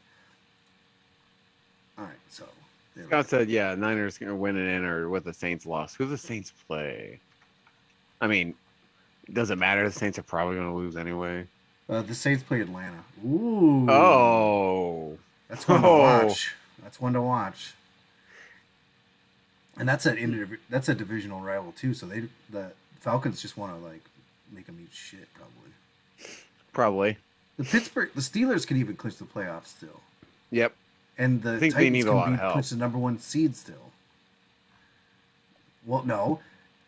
[1.98, 2.46] All right, so
[3.08, 5.96] Scott said, "Yeah, Niners gonna win it in or with the Saints loss.
[5.96, 7.20] Who the Saints play?
[8.22, 8.54] I mean,
[9.28, 9.88] it doesn't matter.
[9.88, 11.48] The Saints are probably gonna lose anyway.
[11.88, 13.04] Uh, the Saints play Atlanta.
[13.26, 13.88] Ooh.
[13.90, 15.18] Oh,
[15.48, 16.00] That's one to Oh.
[16.00, 16.56] watch.
[16.82, 17.74] That's one to watch.
[19.78, 21.94] And that's an that's a divisional rival too.
[21.94, 22.72] So they the
[23.02, 24.02] Falcons just want to like
[24.52, 26.32] make them eat shit probably.
[26.74, 27.18] probably.
[27.58, 30.02] The Pittsburgh the Steelers can even clinch the playoffs still,
[30.52, 30.74] Yep.
[31.18, 32.52] and the I think they Titans need a can lot of be help.
[32.54, 33.92] clinch the number one seed still.
[35.86, 36.40] Well, no,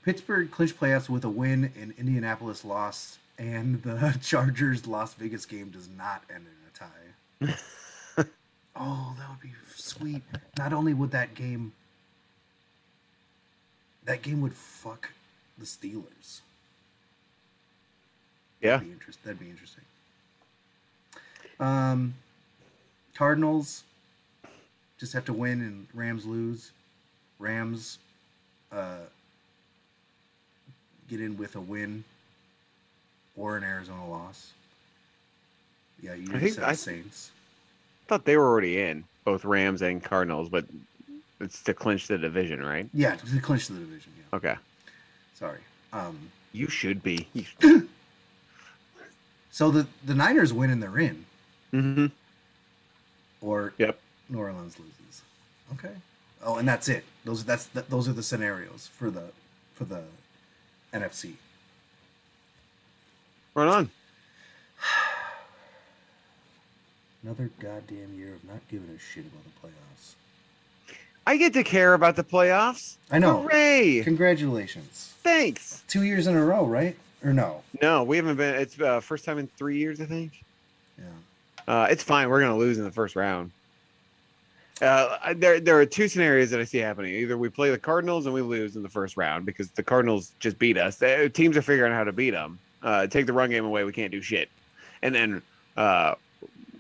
[0.03, 5.69] Pittsburgh clinched playoffs with a win, and Indianapolis lost, and the Chargers Las Vegas game
[5.69, 8.25] does not end in a tie.
[8.75, 10.23] oh, that would be sweet.
[10.57, 11.73] Not only would that game,
[14.05, 15.11] that game would fuck
[15.57, 16.41] the Steelers.
[18.61, 18.77] Yeah.
[18.77, 19.83] That'd be, interest, that'd be interesting.
[21.59, 22.13] Um,
[23.15, 23.83] Cardinals
[24.99, 26.71] just have to win and Rams lose.
[27.39, 27.99] Rams
[28.71, 29.05] uh,
[31.07, 32.03] get in with a win
[33.37, 34.51] or an Arizona loss.
[36.01, 37.31] Yeah, you I think said I- Saints.
[38.05, 40.65] I thought they were already in both Rams and Cardinals, but
[41.41, 42.89] it's to clinch the division, right?
[42.93, 44.11] Yeah, to clinch the division.
[44.17, 44.55] Yeah, Okay.
[45.35, 45.59] sorry.
[45.93, 46.17] Um,
[46.53, 47.27] You should be.
[49.51, 51.25] so the the Niners win and they're in,
[51.73, 52.05] mm-hmm.
[53.41, 53.99] or Yep.
[54.29, 55.21] New Orleans loses.
[55.73, 55.93] Okay.
[56.43, 57.03] Oh, and that's it.
[57.25, 59.31] Those that's th- those are the scenarios for the
[59.73, 60.03] for the
[60.93, 61.33] NFC.
[63.57, 63.89] Run on.
[67.23, 70.13] Another goddamn year of not giving a shit about the playoffs.
[71.25, 72.97] I get to care about the playoffs.
[73.11, 73.41] I know.
[73.41, 74.01] Hooray!
[74.03, 75.15] Congratulations.
[75.23, 75.83] Thanks.
[75.87, 76.95] Two years in a row, right?
[77.25, 77.63] Or no?
[77.81, 78.53] No, we haven't been.
[78.53, 80.43] It's uh, first time in three years, I think.
[80.99, 81.05] Yeah.
[81.67, 82.29] Uh, it's fine.
[82.29, 83.49] We're gonna lose in the first round.
[84.83, 87.15] Uh, I- there, there are two scenarios that I see happening.
[87.15, 90.33] Either we play the Cardinals and we lose in the first round because the Cardinals
[90.39, 90.97] just beat us.
[90.97, 92.59] The teams are figuring out how to beat them.
[92.83, 94.49] Uh, take the run game away, we can't do shit,
[95.01, 95.41] and then
[95.75, 96.15] uh,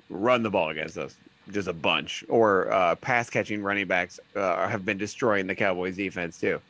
[0.09, 1.15] run the ball against us
[1.51, 2.23] just a bunch.
[2.29, 6.61] Or uh, pass catching running backs uh, have been destroying the Cowboys defense too.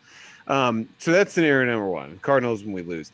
[0.48, 2.20] Um, so that's scenario number one.
[2.22, 3.12] Cardinals when we lose.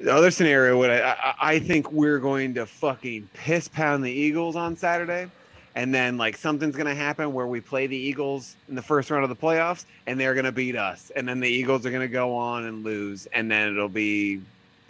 [0.00, 4.56] The other scenario would I, I think we're going to fucking piss pound the Eagles
[4.56, 5.30] on Saturday,
[5.76, 9.22] and then like something's gonna happen where we play the Eagles in the first round
[9.22, 12.34] of the playoffs, and they're gonna beat us, and then the Eagles are gonna go
[12.34, 14.40] on and lose, and then it'll be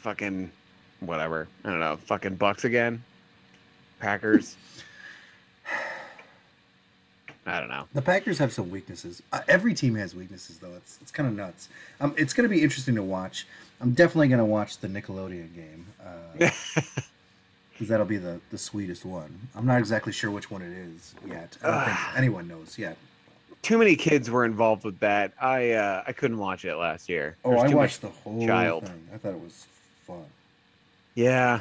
[0.05, 0.50] fucking
[1.00, 1.48] whatever.
[1.64, 3.02] I don't know, fucking Bucs again,
[4.00, 4.57] Packers.
[7.46, 7.86] I don't know.
[7.92, 9.22] The Packers have some weaknesses.
[9.32, 10.74] Uh, every team has weaknesses, though.
[10.76, 11.68] It's it's kind of nuts.
[12.00, 13.46] Um, it's going to be interesting to watch.
[13.80, 15.86] I'm definitely going to watch the Nickelodeon game
[16.38, 19.48] because that'll be the the sweetest one.
[19.55, 21.57] I'm not exactly sure which one it is yet.
[21.62, 22.96] I don't think anyone knows yet.
[23.62, 25.32] Too many kids were involved with that.
[25.40, 27.36] I uh, I couldn't watch it last year.
[27.44, 28.86] Oh, I watched the whole child.
[28.86, 29.09] thing.
[29.14, 29.66] I thought it was
[30.07, 30.24] fun.
[31.14, 31.61] Yeah.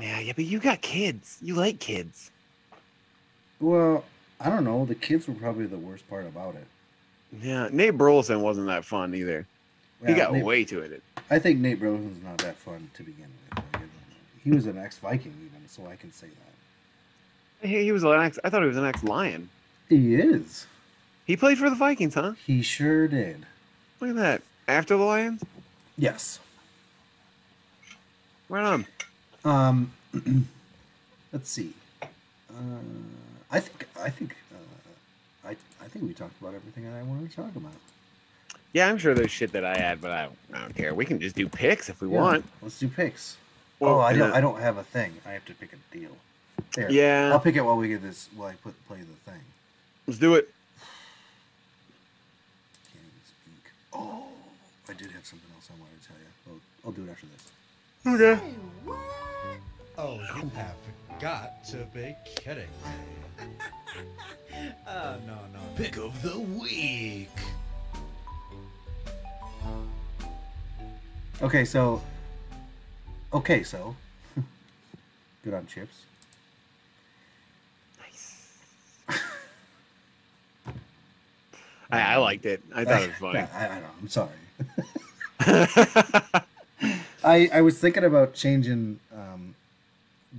[0.00, 1.38] Yeah, yeah, but you got kids.
[1.42, 2.30] You like kids.
[3.60, 4.04] Well,
[4.40, 4.84] I don't know.
[4.84, 6.66] The kids were probably the worst part about it.
[7.42, 9.46] Yeah, Nate Burleson wasn't that fun either.
[10.06, 11.02] He got Nate- way too it.
[11.30, 13.62] I think Nate Burleson's not that fun to begin with.
[14.42, 17.68] He was an ex-Viking, even, so I can say that.
[17.68, 18.38] He, he was an ex.
[18.42, 19.48] I thought he was an ex Lion.
[19.88, 20.66] He is.
[21.26, 22.32] He played for the Vikings, huh?
[22.44, 23.46] He sure did.
[24.00, 24.42] Look at that.
[24.66, 25.42] After the Lions,
[25.96, 26.40] Yes.
[28.52, 28.86] Right on.
[29.44, 29.92] Um,
[31.32, 31.72] let's see.
[32.02, 32.54] Uh,
[33.50, 37.30] I think I think uh, I I think we talked about everything that I wanted
[37.30, 37.72] to talk about.
[38.72, 40.94] Yeah, I'm sure there's shit that I had, but I don't, I don't care.
[40.94, 42.44] We can just do picks if we Yeah, want.
[42.62, 43.36] Let's do picks.
[43.80, 44.32] Well, oh, I don't.
[44.32, 45.12] I don't have a thing.
[45.26, 46.10] I have to pick a deal.
[46.74, 46.90] There.
[46.90, 47.30] Yeah.
[47.32, 48.28] I'll pick it while we get this.
[48.36, 49.40] While I put play the thing.
[50.06, 50.48] Let's do it.
[52.92, 53.72] Can't even speak.
[53.92, 54.26] Oh,
[54.88, 56.30] I did have something else I wanted to tell you.
[56.48, 57.50] I'll, I'll do it after this.
[58.04, 58.40] Okay.
[59.96, 60.74] Oh, you have
[61.20, 63.46] got to be kidding me.
[64.86, 65.58] Oh, no, no.
[65.76, 67.30] Pick of the week.
[71.40, 72.02] Okay, so.
[73.32, 73.96] Okay, so.
[75.44, 76.04] Good on chips.
[77.98, 78.58] Nice.
[81.90, 82.62] I, I liked it.
[82.74, 83.38] I thought it was funny.
[83.40, 83.86] Yeah, I, I know.
[84.00, 84.30] I'm sorry.
[87.24, 89.54] I I was thinking about changing um,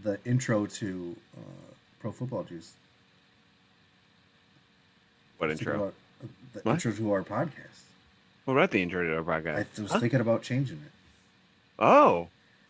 [0.03, 1.41] the intro to uh,
[1.99, 2.73] Pro Football Juice.
[5.37, 5.75] what intro?
[5.75, 6.73] about, uh, the What?
[6.73, 7.81] intro to our podcast.
[8.45, 9.65] What about the intro to our podcast?
[9.77, 9.99] I was Huh?
[9.99, 10.91] thinking about changing it.
[11.79, 12.27] Oh,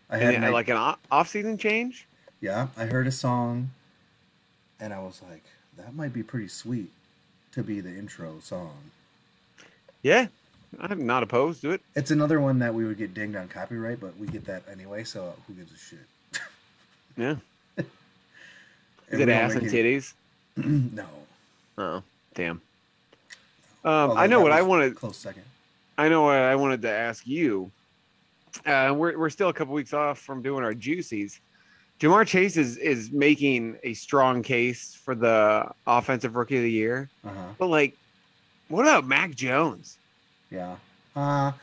[0.09, 2.05] I had an, like an off-season change?
[2.41, 3.71] Yeah, I heard a song,
[4.79, 5.43] and I was like,
[5.77, 6.91] that might be pretty sweet
[7.53, 8.91] to be the intro song.
[10.01, 10.27] Yeah,
[10.79, 11.81] I'm not opposed to it.
[11.95, 15.03] It's another one that we would get dinged on copyright, but we get that anyway,
[15.03, 16.41] so who gives a shit?
[17.17, 17.35] Yeah.
[19.09, 20.13] Is it ass and titties?
[20.57, 21.05] no.
[21.77, 22.03] Oh,
[22.33, 22.51] damn.
[23.85, 24.95] Um, Although I know what I wanted.
[24.95, 25.43] Close second.
[25.97, 27.69] I know what I wanted to ask you.
[28.65, 31.39] Uh, we're we're still a couple weeks off from doing our juicies.
[31.99, 37.09] Ja'Marr Chase is is making a strong case for the offensive rookie of the year,
[37.25, 37.33] Uh huh.
[37.57, 37.95] but like,
[38.69, 39.97] what about Mac Jones?
[40.53, 40.75] Yeah.
[41.15, 41.53] Uh,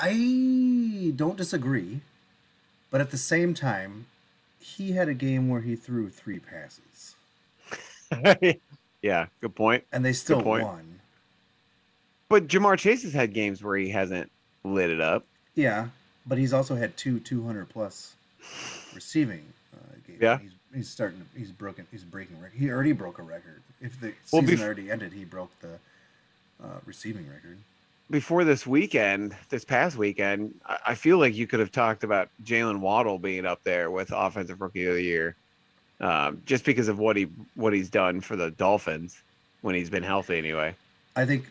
[0.00, 2.00] I don't disagree,
[2.90, 4.06] but at the same time,
[4.58, 7.14] he had a game where he threw three passes,
[9.02, 9.84] yeah, good point.
[9.92, 10.64] and they still point.
[10.64, 11.00] won.
[12.28, 14.30] But Ja'Marr Chase has had games where he hasn't
[14.64, 15.24] lit it up.
[15.54, 15.88] Yeah,
[16.26, 18.14] but he's also had two 200 plus
[18.94, 19.44] receiving
[19.74, 20.18] uh, games.
[20.20, 20.38] Yeah.
[20.38, 21.20] he's, he's starting.
[21.20, 21.86] To, he's broken.
[21.90, 22.58] He's breaking record.
[22.58, 23.62] He already broke a record.
[23.80, 25.78] If the Well, season bef- already ended, he broke the
[26.62, 27.58] uh, receiving record.
[28.10, 32.28] Before this weekend, this past weekend, I, I feel like you could have talked about
[32.44, 35.34] Jaylen Waddle being up there with offensive rookie of the year,
[36.00, 37.24] um, just because of what he
[37.56, 39.22] what he's done for the Dolphins
[39.62, 40.38] when he's been healthy.
[40.38, 40.74] Anyway,
[41.16, 41.46] I think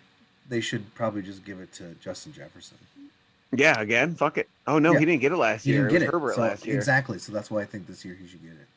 [0.47, 2.77] they should probably just give it to Justin Jefferson.
[3.51, 3.79] yeah.
[3.81, 4.47] Again, fuck it.
[4.65, 4.99] Oh no, Yeah.
[4.99, 5.73] he didn't get it last year.
[5.75, 5.89] He year.
[5.89, 6.77] didn't get it it Herbert so- last year.
[6.77, 7.19] exactly.
[7.19, 8.67] So that's why I think this year he should get it.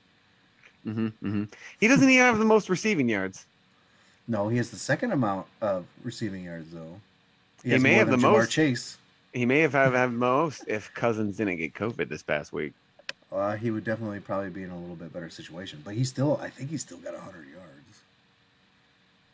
[0.93, 1.45] hmm hmm
[1.79, 3.47] He doesn't even have the most receiving yards.
[4.29, 7.01] No, he has the second amount of receiving yards though.
[7.65, 8.51] He has may more have than the Ja'Marr most.
[8.51, 8.99] Chase.
[9.33, 12.73] He may have have, have most if Cousins didn't get COVID this past week.
[13.33, 16.39] Uh, he would definitely probably be in a little bit better situation, but he still,
[16.43, 18.01] I think he still got hundred yards.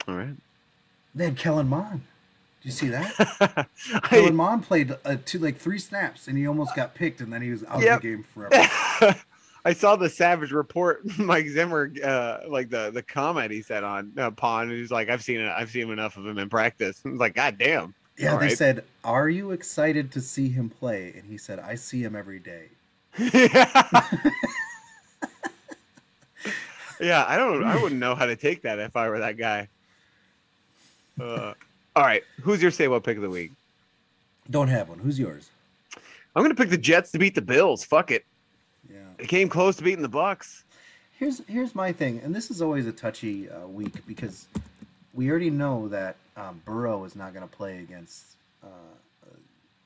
[0.09, 0.35] All right.
[1.15, 2.01] They had Kellen Mond.
[2.63, 3.69] Did you see that?
[4.05, 7.43] Kellen Mond played uh, two, like three snaps, and he almost got picked, and then
[7.43, 7.97] he was out Yep.
[7.97, 9.17] of the game forever.
[9.65, 14.13] I saw the Savage report, Mike Zimmer, uh, like the the comment he said on
[14.19, 14.71] uh, Mond.
[14.71, 15.49] He's like, "I've seen it.
[15.49, 18.47] I've seen enough of him in practice." I was like, "God damn." Yeah, All they
[18.49, 18.59] right.
[18.59, 22.39] said, "Are you excited to see him play?" And he said, "I see him every
[22.39, 22.69] day."
[27.01, 27.65] yeah, I don't.
[27.65, 29.69] I wouldn't know how to take that if I were that guy.
[31.21, 31.55] Uh,
[31.97, 33.53] all right, who's your say what pick of the week?
[34.51, 34.99] Don't have one.
[34.99, 35.51] Who's yours?
[36.37, 37.85] I'm gonna pick the Jets to beat the Bills.
[37.85, 38.25] Fuck it.
[39.25, 40.65] It came close to beating the Bucs.
[41.19, 44.47] Here's here's my thing, and this is always a touchy uh, week because
[45.15, 48.23] we already know that um, Burrow is not going to play against
[48.63, 49.31] uh, uh,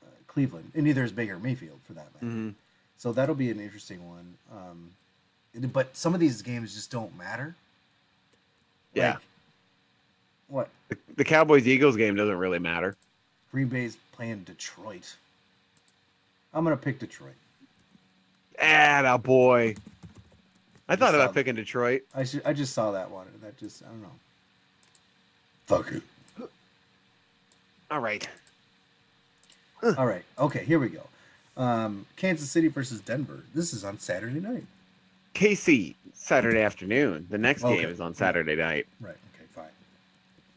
[0.03, 2.25] uh, Cleveland, and neither is Baker Mayfield for that matter.
[2.25, 2.53] Mhm.
[2.97, 4.33] So that'll be an interesting one.
[4.51, 4.89] Um,
[5.71, 7.55] but some of these games just don't matter.
[8.93, 9.11] Yeah.
[9.11, 9.19] Like,
[10.49, 10.69] what?
[10.89, 12.97] The, the Cowboys Eagles game doesn't really matter.
[13.53, 15.15] Green Bay's playing Detroit.
[16.53, 17.35] I'm gonna pick Detroit.
[18.61, 19.75] Ah, boy.
[20.87, 22.01] I Just thought about picking Detroit.
[22.15, 24.09] I should, I just saw that one, that just I don't know.
[25.67, 26.01] Fuck it.
[27.91, 28.27] All right.
[29.97, 30.23] All right.
[30.37, 31.03] Okay, here we go.
[31.57, 33.41] Um, Kansas City versus Denver.
[33.53, 34.63] This is on Saturday night.
[35.35, 37.27] KC Saturday afternoon.
[37.29, 37.81] The next Okay.
[37.81, 38.87] game is on Saturday night.
[38.99, 39.15] Right.
[39.35, 39.45] Okay.
[39.53, 39.65] Fine.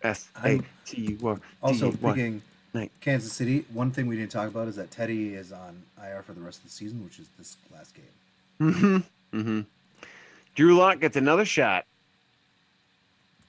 [0.02, 1.36] S A T Y.
[1.62, 2.42] Also, picking
[2.74, 2.90] night.
[3.00, 3.64] Kansas City.
[3.72, 6.58] One thing we didn't talk about is that Teddy is on IR for the rest
[6.58, 8.04] of the season, which is this last game.
[8.72, 9.38] Mm-hmm.
[9.38, 9.60] Mm-hmm.
[10.54, 11.84] Drew Lock gets another shot.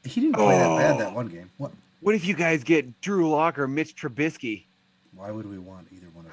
[0.05, 0.97] He didn't play that bad Oh.
[0.99, 1.49] that one game.
[1.57, 1.71] What?
[2.01, 4.63] What if you guys get Drew Lock or Mitch Trubisky?
[5.15, 6.31] Why would we want either one of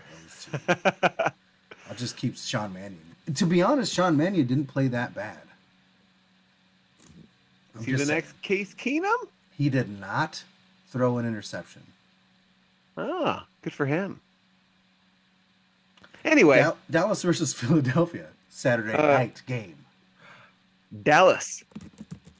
[0.81, 1.13] those two?
[1.89, 2.99] I'll just keep Sean Mannion.
[3.35, 5.39] To be honest, Sean Mannion didn't play that bad.
[7.77, 8.09] I'm See the saying.
[8.09, 9.29] next Case Keenum?
[9.57, 10.43] He did not
[10.91, 11.83] throw an interception.
[13.01, 14.21] Ah, good for him.
[16.25, 19.77] Anyway, Dal- Dallas versus Philadelphia Saturday Uh, night game.
[21.03, 21.63] Dallas.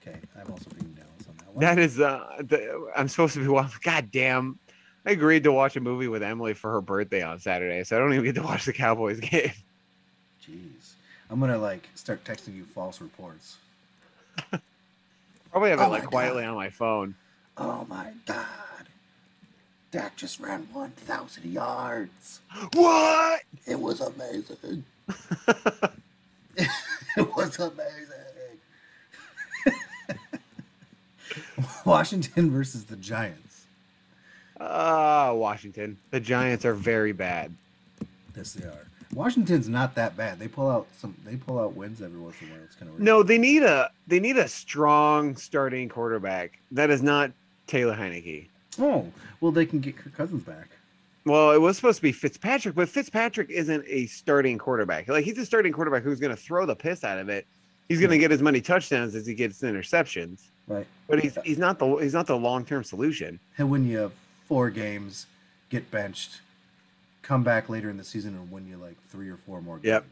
[0.03, 1.61] Okay, I'm also being Dallas on that one.
[1.61, 3.79] That is, uh, the, I'm supposed to be watching.
[3.83, 4.59] God damn.
[5.07, 8.01] I agreed to watch a movie with Emily for her birthday on Saturday, so I
[8.01, 9.53] don't even get to watch the Cowboys game.
[10.47, 10.93] Jeez,
[11.31, 13.57] I'm gonna like start texting you false reports.
[15.51, 16.51] Probably have it Oh like quietly God.
[16.51, 17.15] on my phone.
[17.57, 18.45] Oh my God,
[19.91, 22.41] Dak just ran 1,000 yards.
[22.75, 23.43] What?
[23.67, 24.85] It was amazing.
[26.57, 28.07] it was amazing.
[31.85, 33.65] Washington versus the Giants.
[34.61, 35.99] Ah, Washington.
[36.11, 37.53] The Giants are very bad.
[38.37, 38.87] Yes, they are.
[39.13, 40.39] Washington's not that bad.
[40.39, 41.17] They pull out some.
[41.25, 42.61] They pull out wins every once in a while.
[42.65, 46.61] It's kind of No, they need a they need a strong starting quarterback.
[46.71, 47.33] That is not
[47.67, 48.47] Taylor Heinicke.
[48.81, 49.07] Oh,
[49.41, 50.69] well, they can get Kirk Cousins back.
[51.27, 55.07] Well, it was supposed to be Fitzpatrick, but Fitzpatrick isn't a starting quarterback.
[55.09, 57.47] Like he's a starting quarterback who's going to throw the piss out of it.
[57.89, 60.41] He's going to get as many touchdowns as he gets interceptions.
[60.67, 60.87] Right.
[61.09, 63.41] But he's he's not the he's not the long term solution.
[63.57, 64.13] He'll win you
[64.47, 65.27] four games,
[65.69, 66.41] get benched,
[67.23, 69.87] come back later in the season and win you like three or four more games.
[69.87, 70.05] Yep.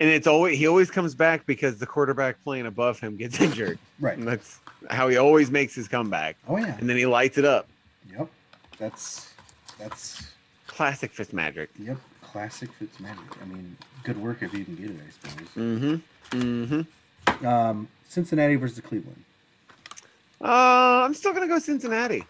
[0.00, 3.78] And it's always he always comes back because the quarterback playing above him gets injured.
[4.00, 4.18] Right.
[4.18, 4.58] And that's
[4.90, 6.36] how he always makes his comeback.
[6.48, 6.76] Oh yeah.
[6.78, 7.68] And then he lights it up.
[8.10, 8.28] Yep.
[8.78, 9.32] That's
[9.78, 10.32] that's
[10.66, 11.68] Classic Fitzmagic.
[11.78, 11.98] yep.
[12.22, 13.40] Classic Fitzmagic.
[13.40, 15.48] I mean, good work if you can get it, I suppose.
[15.56, 16.38] Mm-hmm.
[16.38, 17.46] Mm-hmm.
[17.46, 19.24] Um, Cincinnati versus Cleveland.
[20.40, 22.24] Uh, I'm still gonna go Cincinnati.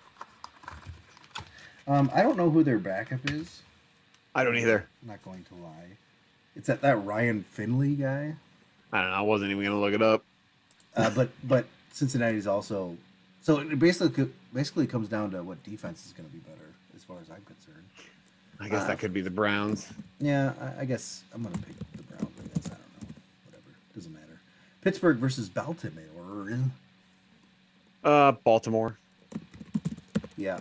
[1.87, 3.63] Um, I don't know who their backup is.
[4.35, 4.87] I don't either.
[5.03, 5.97] I'm not going to lie.
[6.57, 8.35] It's that that Ryan Finley guy.
[8.93, 9.17] I don't know.
[9.17, 10.23] I wasn't even gonna look it up.
[10.97, 12.97] Uh, but but Cincinnati's also
[13.45, 17.05] so it basically basically comes down to what defense is going to be better as
[17.05, 17.85] far as I'm concerned.
[18.59, 19.87] I guess Uh, that could be the Browns.
[20.21, 22.33] Yeah, I, I guess I'm going to pick the Browns.
[22.39, 23.15] I guess I don't know.
[23.47, 24.41] Whatever, doesn't matter.
[24.81, 26.59] Pittsburgh versus Baltimore.
[28.03, 28.97] Uh, Baltimore.
[30.37, 30.59] Yeah,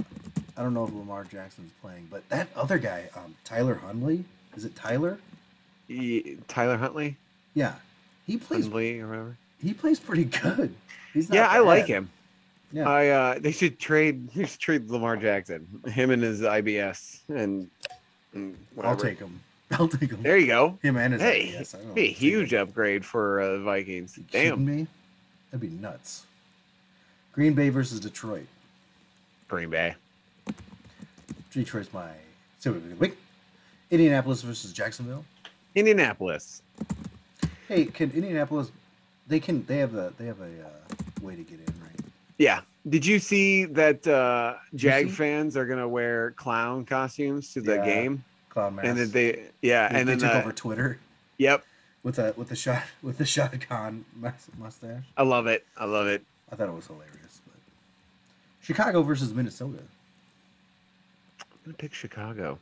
[0.57, 4.23] I don't know if Lamar Jackson's playing, but that other guy, um, Tyler Huntley,
[4.55, 5.17] is it Tyler?
[5.89, 7.17] E- Tyler Huntley,
[7.53, 7.75] Yeah,
[8.25, 8.65] he plays.
[8.65, 9.37] Huntley or whatever.
[9.61, 10.73] He plays pretty good.
[11.13, 12.09] He's not Yeah, I like him.
[12.73, 14.29] Yeah, I uh, they should trade.
[14.35, 17.69] They should trade Lamar Jackson, him and his IBS, and,
[18.33, 19.39] and I'll take him.
[19.71, 20.23] I'll take him.
[20.23, 20.79] There you go.
[20.81, 22.19] Him and his Hey, IBS, be a take him.
[22.19, 24.17] huge upgrade for uh, Vikings.
[24.31, 24.87] Damn, me?
[25.51, 26.25] That'd be nuts.
[27.31, 28.47] Green Bay versus Detroit.
[29.47, 29.95] Green Bay.
[31.51, 32.09] Detroit's my.
[32.59, 33.15] So wait.
[33.91, 35.25] Indianapolis versus Jacksonville.
[35.75, 36.63] Indianapolis.
[37.67, 38.71] Hey, can Indianapolis?
[39.27, 39.63] They can.
[39.65, 40.11] They have a.
[40.17, 41.72] They have a uh, way to get in?
[42.37, 42.61] Yeah.
[42.87, 45.11] Did you see that uh, Jag see?
[45.11, 48.23] fans are gonna wear clown costumes to the Yeah, game?
[48.49, 48.79] Clown.
[48.83, 50.99] And then they, yeah, They- and they then took uh, over Twitter
[51.37, 51.63] yep,
[52.03, 54.03] with a with the shot with the Shad Khan
[54.57, 55.03] mustache.
[55.15, 55.65] I love it.
[55.77, 56.23] I love it.
[56.51, 57.41] I thought it was hilarious.
[57.45, 57.55] But
[58.61, 59.79] Chicago versus Minnesota.
[61.39, 62.59] I'm gonna pick Chicago.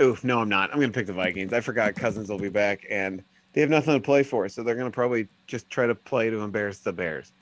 [0.00, 0.72] Oof, no, I'm not.
[0.72, 1.52] I'm gonna pick the Vikings.
[1.52, 4.76] I forgot Cousins will be back, and they have nothing to play for, so they're
[4.76, 7.32] gonna probably just try to play to embarrass the Bears.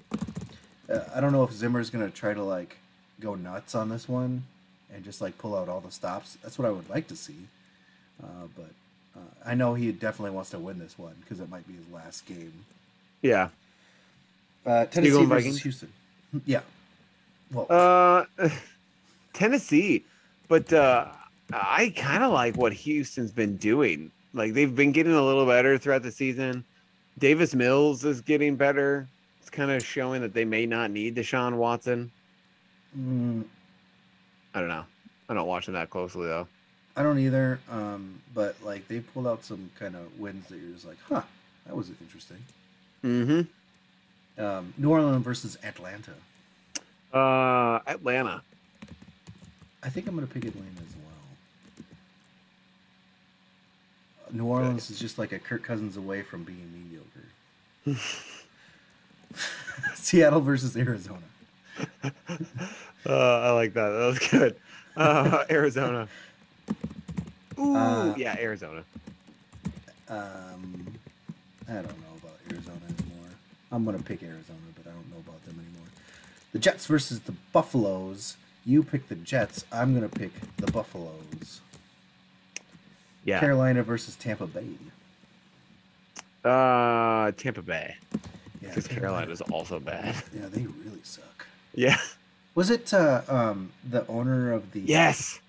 [1.14, 2.76] I don't know if Zimmer's gonna try to like
[3.20, 4.44] go nuts on this one
[4.92, 6.36] and just like pull out all the stops.
[6.42, 7.36] That's what I would like to see.
[8.22, 8.70] Uh, but
[9.16, 11.88] uh, I know he definitely wants to win this one because it might be his
[11.92, 12.52] last game.
[13.22, 13.48] Yeah.
[14.66, 15.62] Uh, Tennessee versus Vikings?
[15.62, 15.92] Houston.
[16.44, 16.60] Yeah.
[17.52, 18.48] Well, Uh,
[19.32, 20.04] Tennessee,
[20.48, 21.06] but uh,
[21.52, 24.10] I kind of like what Houston's been doing.
[24.34, 26.64] Like they've been getting a little better throughout the season.
[27.18, 29.08] Davis Mills is getting better.
[29.52, 32.10] Kind of showing that they may not need Deshaun Watson.
[32.96, 33.44] mm,
[34.54, 34.84] I don't know.
[35.28, 36.46] I don't watch them that closely though.
[36.96, 37.60] I don't either.
[37.70, 41.22] Um, but like they pulled out some kind of wins that you're just like, huh,
[41.66, 42.38] that was interesting.
[43.04, 44.42] Mm-hmm.
[44.42, 46.12] Um, New Orleans versus Atlanta.
[47.12, 48.42] Uh, Atlanta.
[49.82, 51.86] I think I'm gonna pick Atlanta as well.
[54.32, 58.00] New Orleans is just like a Kirk Cousins away from being mediocre.
[59.94, 61.22] Seattle versus Arizona.
[63.06, 63.88] Uh, I like that.
[63.88, 64.56] That was good.
[64.94, 66.06] Uh, Arizona.
[67.58, 68.84] Ooh, Uh, yeah, Arizona.
[70.06, 70.86] Um,
[71.66, 73.28] I don't know about Arizona anymore.
[73.72, 75.86] I'm gonna pick Arizona, but I don't know about them anymore.
[76.52, 78.36] The Jets versus the Buffaloes.
[78.66, 79.64] You pick the Jets.
[79.72, 81.62] I'm gonna pick the Buffaloes.
[83.24, 83.40] Yeah.
[83.40, 84.66] Carolina versus Tampa Bay.
[86.44, 87.96] Uh, Tampa Bay.
[88.60, 90.14] Yeah, Because is also bad.
[90.34, 91.46] Yeah, they really suck.
[91.74, 91.98] Yeah.
[92.54, 95.40] Was it uh, um, the owner of the Yes.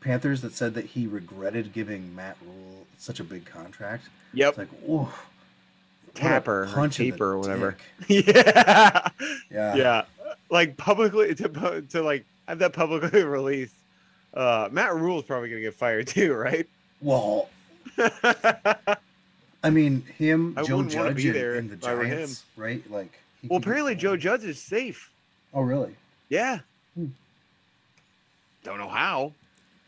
[0.00, 4.08] Panthers that said that he regretted giving Matt Rhule such a big contract?
[4.34, 4.48] Yep.
[4.50, 5.08] It's like, whoa.
[6.14, 7.76] Tepper, punch taper, or whatever.
[8.08, 9.08] yeah.
[9.50, 9.74] Yeah.
[9.76, 10.02] Yeah.
[10.50, 13.74] Like publicly to to like have that publicly released.
[14.34, 16.66] Uh, Matt Rhule's probably gonna get fired too, right?
[17.00, 17.48] Well,
[19.62, 22.18] I mean, him, I Joe Judge, and, and the if I were him.
[22.18, 22.90] Giants, right?
[22.90, 24.16] Like, he well, apparently Joe.
[24.16, 25.10] Judge is safe.
[25.52, 25.94] Oh, really?
[26.28, 26.60] Yeah.
[26.94, 27.06] Hmm.
[28.62, 29.32] Don't know how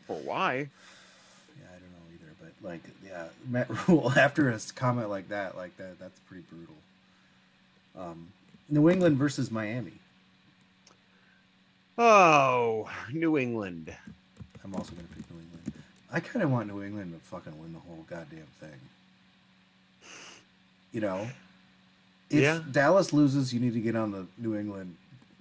[0.07, 0.53] or why.
[0.55, 2.33] Yeah, I don't know either.
[2.41, 6.75] But like, yeah, Matt Rhule after a comment like that, like that, that's pretty brutal.
[7.97, 8.27] Um,
[8.69, 9.93] New England versus Miami.
[11.97, 13.93] Oh, New England.
[14.63, 15.73] I'm also gonna pick New England.
[16.11, 18.79] I kind of want New England to fucking win the whole goddamn thing.
[20.91, 21.27] You know,
[22.29, 22.59] if Yeah.
[22.71, 24.95] Dallas loses, you need to get on the New England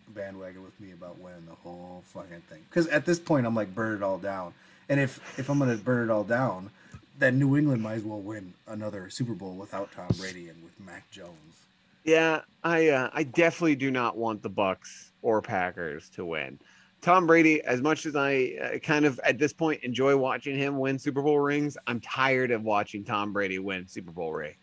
[0.09, 2.61] bandwagon with me about winning the whole fucking thing.
[2.69, 4.55] Because at this point, I'm like, burn it all down.
[4.89, 6.71] And if if I'm gonna burn it all down,
[7.19, 10.79] then New England might as well win another Super Bowl without Tom Brady and with
[10.81, 11.65] Mac Jones.
[12.05, 16.59] Yeah, I uh, I definitely do not want the Bucs or Packers to win.
[17.03, 20.79] Tom Brady, as much as I uh, kind of at this point enjoy watching him
[20.79, 24.57] win Super Bowl rings, I'm tired of watching Tom Brady win Super Bowl rings.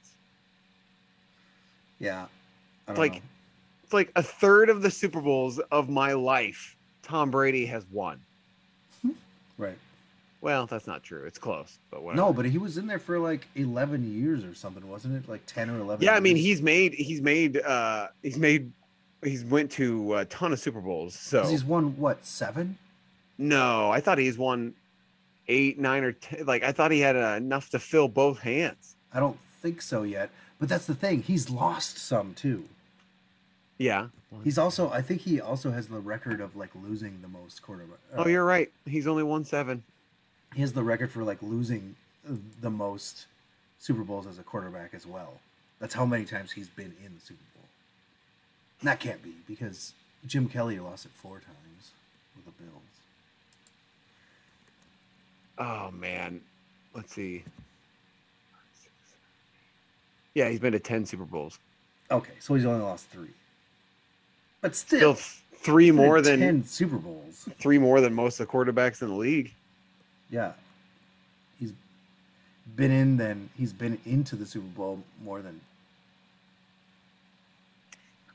[2.00, 2.28] Yeah,
[2.88, 3.20] Like- know.
[3.84, 8.20] It's like a third of the Super Bowls of my life, Tom Brady has won.
[9.58, 9.78] right?
[10.42, 11.24] Well, that's not true.
[11.24, 12.22] It's close, but whatever.
[12.22, 15.30] No, but he was in there for like 11 years or something, wasn't it?
[15.30, 16.04] Like 10 or 11.
[16.06, 18.72] yeah, I mean he's made he's made uh he's made
[19.24, 21.16] he's went to a ton of Super Bowls.
[21.16, 22.78] So he's won what seven?
[23.38, 24.74] No, I thought he's won
[25.48, 26.46] eight, nine, or ten.
[26.46, 28.96] Like I thought he had uh, enough to fill both hands.
[29.14, 30.30] I don't think so yet.
[30.60, 31.22] But that's the thing.
[31.24, 32.66] He's lost some too.
[33.78, 34.08] Yeah.
[34.44, 38.00] He's also, I think he also has the record of like losing the most quarterback.
[38.14, 38.72] uh, Oh, you're right.
[38.86, 39.84] He's only won seven.
[40.56, 41.96] He has the record for like losing
[42.28, 43.28] uh, the most
[43.80, 45.34] Super Bowls as a quarterback as well.
[45.80, 47.66] That's how many times he's been in the Super Bowl.
[48.82, 49.94] And that can't be because
[50.26, 51.92] Jim Kelly lost it four times
[52.36, 52.74] with the Bills.
[55.60, 56.42] Oh man.
[56.96, 57.44] Let's see.
[60.38, 61.58] Yeah, he's been to ten Super Bowls.
[62.12, 63.32] Okay, so he's only lost three.
[64.62, 67.50] But still, Still three more than ten Super Bowls.
[67.58, 69.52] three more than most of the quarterbacks in the league.
[70.30, 70.52] Yeah,
[71.60, 71.74] he's
[72.76, 73.18] been in.
[73.18, 75.60] Then he's been into the Super Bowl more than.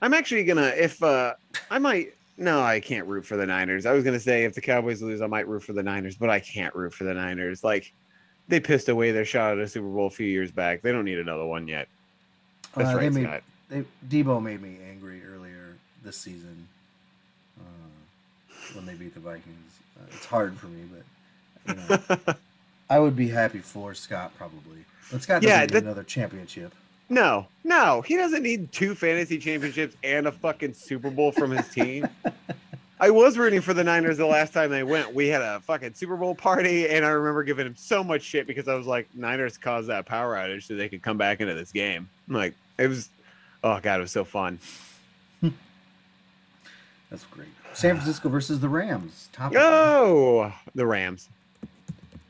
[0.01, 1.35] I'm actually gonna if uh
[1.71, 3.87] I might no, I can't root for the Niners.
[3.87, 6.31] I was gonna say if the Cowboys lose, I might root for the Niners, but
[6.31, 7.63] I can't root for the Niners.
[7.63, 7.93] Like
[8.49, 10.83] they pissed away their shot at a Super Bowl a few years back.
[10.83, 11.89] They don't need another one yet.
[12.77, 13.43] That's Uh, they right, made- Scott.
[13.71, 16.67] They Deebo made me angry earlier this season
[17.59, 19.73] uh, when they beat the Vikings.
[19.99, 20.83] Uh, it's hard for me,
[21.67, 22.35] but you know,
[22.91, 24.85] I would be happy for Scott probably.
[25.11, 26.75] But Scott doesn't Yeah, need that- another championship.
[27.09, 31.69] No, no, he doesn't need two fantasy championships and a fucking Super Bowl from his
[31.69, 32.07] team.
[33.03, 35.13] I was rooting for the Niners the last time they went.
[35.13, 38.47] We had a fucking Super Bowl party, and I remember giving him so much shit
[38.47, 41.53] because I was like, Niners caused that power outage so they could come back into
[41.53, 42.09] this game.
[42.29, 43.09] I'm like, it was,
[43.65, 44.61] oh god, it was so fun.
[47.11, 47.49] That's great.
[47.73, 49.31] San Francisco versus the Rams.
[49.33, 49.53] Top.
[49.57, 51.29] Oh, the Rams.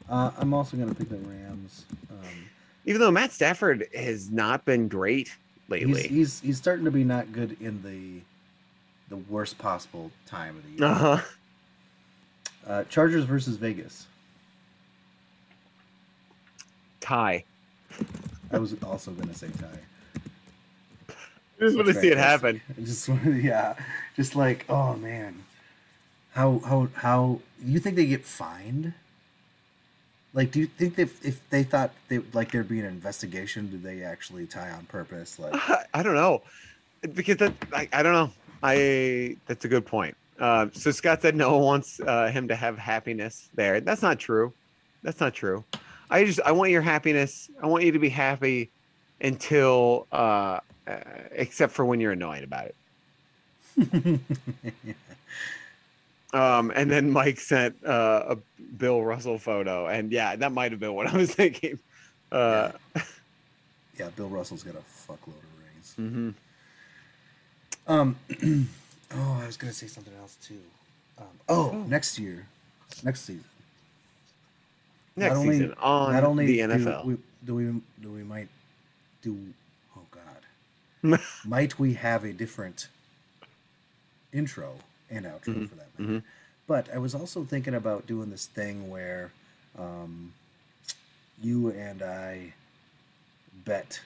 [0.08, 1.84] Uh, I'm also gonna pick the Rams.
[2.10, 2.46] Um,
[2.86, 5.36] Even though Matt Stafford has not been great
[5.68, 6.08] he's, lately.
[6.08, 8.22] he's he's starting to be not good in the
[9.12, 10.90] the worst possible time of the year.
[10.90, 11.18] Uh huh.
[12.66, 14.06] Uh, Chargers versus Vegas.
[17.00, 17.44] Tie.
[18.50, 21.12] I was also gonna say tie.
[21.60, 22.62] I just want to see it happen.
[22.70, 23.74] I just wanted, yeah,
[24.16, 25.44] just like, oh man,
[26.30, 28.94] how how how you think they get fined?
[30.32, 33.70] Like, do you think that if, if they thought they like there'd be an investigation,
[33.70, 35.38] did they actually tie on purpose?
[35.38, 35.52] Like,
[35.92, 36.40] I don't know
[37.02, 38.30] because that I, I don't know.
[38.62, 40.16] I that's a good point.
[40.38, 43.80] Uh, so Scott said no one wants uh, him to have happiness there.
[43.80, 44.52] That's not true.
[45.02, 45.64] That's not true.
[46.10, 47.50] I just I want your happiness.
[47.62, 48.70] I want you to be happy
[49.20, 50.96] until uh, uh
[51.32, 54.20] except for when you're annoyed about it.
[56.32, 58.36] Um, and then Mike sent uh, a
[58.78, 61.78] Bill Russell photo, and yeah, that might have been what I was thinking.
[62.30, 62.72] Uh,
[63.98, 65.94] yeah, Bill Russell's got a fuckload of rings.
[65.98, 66.34] mhm.
[67.86, 68.16] Um,
[69.14, 70.60] oh, I was gonna say something else too.
[71.18, 72.46] Um, oh, next year,
[73.04, 73.44] next season.
[75.16, 77.04] Next Not only- season on not only the do NFL.
[77.04, 77.64] we, do we
[78.00, 78.48] do we might
[79.20, 79.36] do
[79.96, 82.88] oh god might we have a different
[84.32, 84.76] intro
[85.10, 85.64] and outro Mm-hmm.
[85.66, 86.22] for that matter
[86.66, 89.30] but i was also thinking about doing this thing where
[89.78, 90.32] um,
[91.42, 92.54] you and i
[93.66, 94.00] bet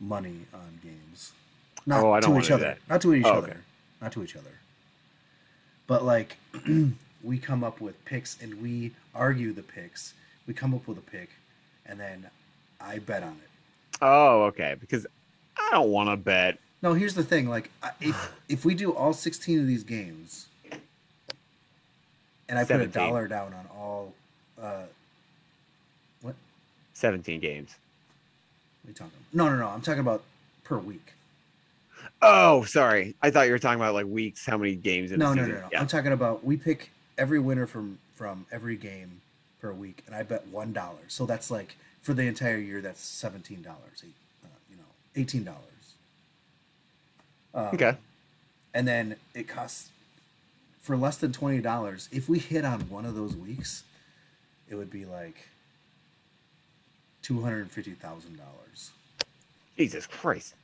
[0.00, 1.32] money on games
[1.86, 2.76] not Oh, to each other.
[2.88, 3.48] not to each Oh, other.
[3.50, 3.58] okay.
[4.00, 4.50] not to each other.
[5.86, 6.36] But like
[7.22, 10.14] we come up with picks and we argue the picks.
[10.46, 11.30] We come up with a pick
[11.86, 12.28] and then
[12.80, 13.48] i bet on it.
[14.02, 14.76] Oh, okay.
[14.78, 15.06] Because
[15.56, 16.58] I don't want to bet.
[16.82, 17.48] no here's the thing.
[17.48, 17.70] Like
[18.00, 20.46] if if we do all 16 of these games
[22.48, 24.12] and i put a dollar down on all
[24.60, 24.82] uh
[26.20, 26.34] what?
[26.92, 27.76] 17 games.
[28.84, 29.34] are you talking about?
[29.34, 29.68] no no no.
[29.68, 30.22] I'm talking about
[30.62, 31.13] per week
[32.22, 33.14] Oh, sorry.
[33.22, 35.42] I thought you were talking about like weeks, how many games in no a no
[35.42, 35.54] season.
[35.56, 35.80] no no Yeah.
[35.80, 39.20] i'm talking about we pick every winner from from every game
[39.60, 43.00] per week and i bet one dollar so that's like for the entire year that's
[43.02, 44.02] seventeen dollars
[44.42, 44.82] uh, you know
[45.16, 45.60] eighteen dollars
[47.54, 47.96] um, Okay.
[48.72, 49.90] and then it costs
[50.80, 52.08] for less than twenty dollars.
[52.12, 53.84] If we hit on one of those weeks,
[54.68, 55.48] it would be like
[57.22, 58.90] two hundred fifty thousand dollars.
[59.78, 60.54] Jesus Christ.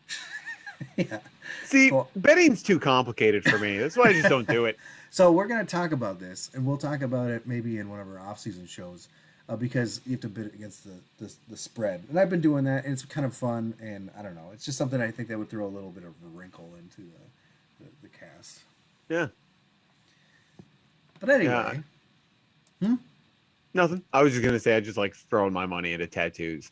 [0.97, 1.19] yeah.
[1.65, 3.79] See, Well- betting's too complicated for me.
[3.79, 4.77] That's why I just don't do it.
[5.13, 8.07] So we're gonna talk about this, and we'll talk about it maybe in one of
[8.07, 9.09] our off-season shows,
[9.49, 12.05] uh, because you have to bid against the, the the spread.
[12.09, 13.75] And I've been doing that, and it's kind of fun.
[13.83, 16.05] And I don't know, it's just something I think that would throw a little bit
[16.05, 18.61] of a wrinkle into the the, the cast.
[19.09, 19.27] Yeah.
[21.19, 21.81] But anyway,
[22.81, 22.95] Hmm.
[23.75, 24.03] Nothing.
[24.13, 26.71] I was just gonna say I just like throwing my money into tattoos.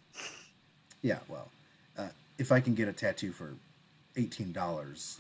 [1.03, 1.19] yeah.
[1.29, 1.49] Well,
[1.99, 2.07] uh,
[2.39, 3.55] if I can get a tattoo for
[4.19, 5.19] eighteen dollars,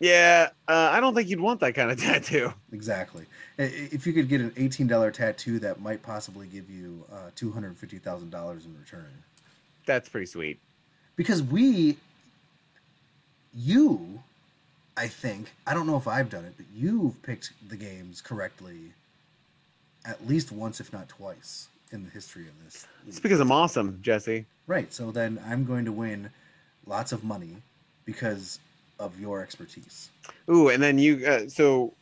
[0.00, 2.52] Yeah, uh, I don't think you'd want that kind of tattoo.
[2.72, 3.24] exactly.
[3.56, 7.52] If you could get an eighteen dollar tattoo, that might possibly give you uh, two
[7.52, 9.22] hundred fifty thousand dollars in return.
[9.86, 10.58] That's pretty sweet.
[11.16, 11.96] because we
[13.56, 14.20] you
[14.96, 18.92] i think i don't know if i've done it but you've picked the games correctly
[20.04, 24.00] at least once if not twice in the history of this It's because I'm awesome,
[24.02, 24.46] Jesse.
[24.66, 26.30] right so then i'm going to win
[26.86, 27.58] lots of money
[28.04, 28.58] because
[28.98, 30.10] of your expertise
[30.48, 31.26] Ooh, and then you.
[31.26, 31.94] Uh, so,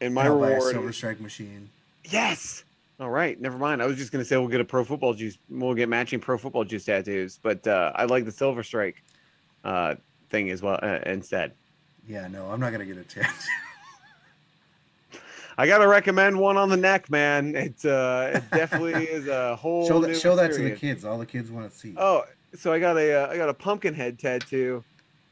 [0.00, 1.70] in my And I'll buy a silver strike machine
[2.04, 2.64] yes.
[3.00, 3.82] All right, never mind.
[3.82, 5.38] I was just gonna say we'll get a pro football juice.
[5.48, 9.02] We'll get matching pro football juice tattoos, but uh, I like the silver strike
[9.64, 9.94] uh,
[10.30, 11.52] thing as well uh, instead.
[12.08, 13.28] yeah no i'm not going to get a tattoo
[15.56, 17.54] I gotta recommend one on the neck, man.
[17.54, 19.86] It uh, it definitely is a whole.
[19.86, 22.24] show that show that to the kids all the kids want to see Oh,
[22.56, 24.82] so I got a uh, I got a pumpkin head tattoo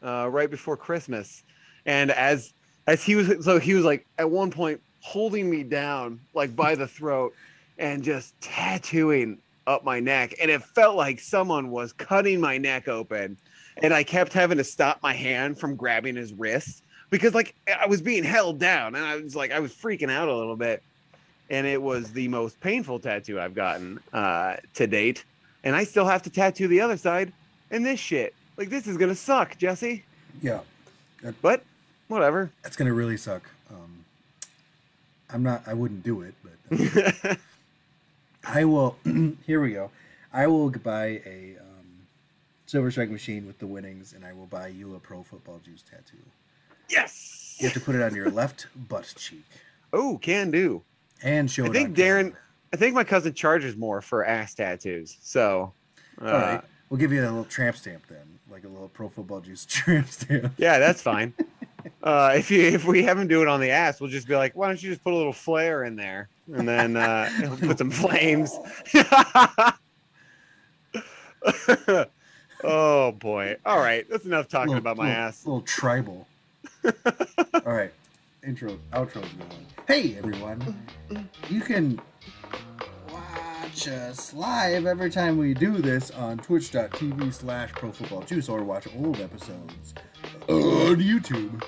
[0.02, 1.42] uh, right before Christmas,
[1.86, 2.52] and as
[2.86, 6.74] as he was so he was like at one point holding me down like by
[6.74, 7.34] the throat
[7.78, 12.88] and just tattooing up my neck, and it felt like someone was cutting my neck
[12.88, 13.36] open,
[13.82, 17.86] and I kept having to stop my hand from grabbing his wrist because like I
[17.86, 20.82] was being held down, and I was like I was freaking out a little bit.
[21.50, 25.22] And it was the most painful tattoo I've gotten uh, to date
[25.64, 27.32] and I still have to tattoo the other side
[27.70, 28.34] and this shit.
[28.56, 30.04] Like this is gonna suck, Jesse.
[30.42, 30.60] yeah
[31.40, 31.64] But
[32.08, 32.50] whatever.
[32.62, 34.04] that's going to really suck um,
[35.30, 37.38] i'm not i wouldn't do it but
[38.44, 38.96] I will.
[39.46, 39.90] here we go.
[40.32, 41.86] I will buy a um,
[42.66, 45.82] Silver Strike machine with the winnings, and I will buy you a Pro Football Juice
[45.88, 46.16] tattoo.
[46.88, 47.56] yes.
[47.60, 49.44] You have to put it on your left butt cheek
[49.92, 50.82] Oh, can do.
[51.22, 51.70] and show it.
[51.70, 52.22] I think Darren.
[52.30, 52.38] camera.
[52.72, 55.18] I think my cousin charges more for ass tattoos.
[55.22, 55.72] So,
[56.20, 59.08] uh, All right, we'll give you a little tramp stamp then, like a little Pro
[59.08, 60.52] Football Juice stamp.
[60.58, 61.32] yeah, that's fine.
[62.02, 64.36] uh, if you if we have him do it on the ass, we'll just be
[64.36, 67.28] like, why don't you just put a little flare in there and then uh,
[67.60, 68.56] put some flames.
[72.64, 73.56] oh boy!
[73.64, 75.46] All right, that's enough talking Little- about my little- ass.
[75.46, 76.26] Little tribal.
[76.84, 76.92] All
[77.72, 77.92] right,
[78.46, 79.10] intro, going.
[79.88, 80.76] Hey everyone,
[81.48, 82.00] you can
[83.72, 88.62] watch us live every time we do this on twitch.tv slash pro football juice or
[88.62, 89.94] watch old episodes
[90.46, 91.64] on YouTube.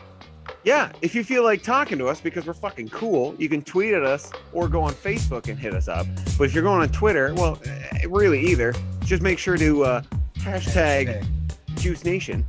[0.64, 3.94] Yeah, if you feel like talking to us because we're fucking cool, you can tweet
[3.94, 6.06] at us or go on Facebook and hit us up.
[6.36, 10.02] But if you're going on Twitter, well, eh, really either, just make sure to uh,
[10.36, 11.26] hashtag
[11.76, 12.46] Juice Nation.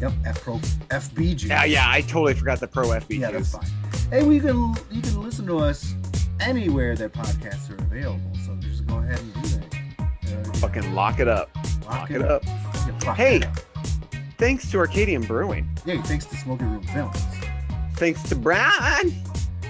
[0.00, 1.50] Yep, F pro FB juice.
[1.50, 3.66] Yeah, yeah, I totally forgot the pro FB Yeah, that's fine.
[4.10, 5.92] Hey, we can you can listen to us
[6.40, 8.29] anywhere that podcasts are available.
[8.90, 10.46] Go ahead and do that.
[10.48, 11.50] Uh, Fucking lock it up.
[11.86, 12.44] Lock it up.
[13.06, 13.36] Lock Hey.
[13.36, 13.56] it up.
[14.38, 15.68] Thanks to Arcadian Brewing.
[15.84, 17.18] Yeah, thanks to Smoky Room Films.
[17.96, 19.10] Thanks to Brian.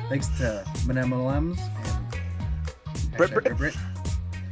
[0.08, 3.76] Thanks to M&M's and Brit- Brit- Brit.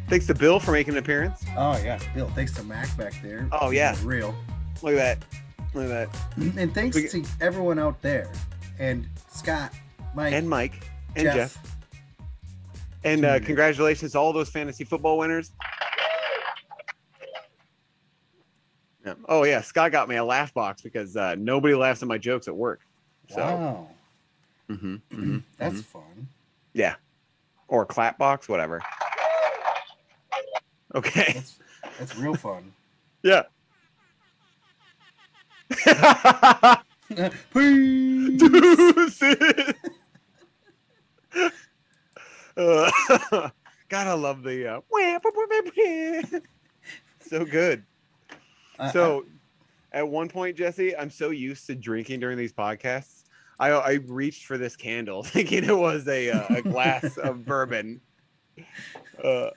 [0.08, 1.44] Thanks to Bill for making an appearance.
[1.56, 2.28] Oh yeah, Bill.
[2.34, 3.48] Thanks to Mac back there.
[3.52, 3.94] Oh, yeah.
[4.02, 4.34] Real.
[4.82, 5.24] Look at that.
[5.74, 6.56] Look at that.
[6.56, 8.30] And thanks We- to everyone out there,
[8.78, 9.72] and Scott,
[10.14, 10.82] Mike, And Mike.
[11.16, 11.34] And Jeff.
[11.34, 11.76] Jeff.
[13.04, 15.52] And uh, congratulations to all those fantasy football winners.
[19.06, 19.14] Yeah.
[19.28, 22.48] Oh yeah, Scott got me a laugh box because uh, nobody laughs at my jokes
[22.48, 22.80] at work.
[23.28, 23.88] So, Wow,
[24.70, 26.28] mhm, that's fun.
[26.72, 26.96] yeah,
[27.68, 28.82] or clap box, whatever.
[30.94, 31.32] Okay.
[31.34, 31.58] That's
[31.98, 32.72] that's real fun.
[33.22, 33.42] Yeah.
[37.52, 39.22] Peace.
[42.58, 42.90] Uh,
[44.08, 44.80] I love the uh,
[47.20, 47.84] so good.
[48.92, 49.24] So,
[49.92, 53.24] at one point, Jesse, I'm so used to drinking during these podcasts.
[53.58, 58.00] I, I reached for this candle, thinking it was a, uh, a glass of bourbon.
[59.22, 59.50] Uh,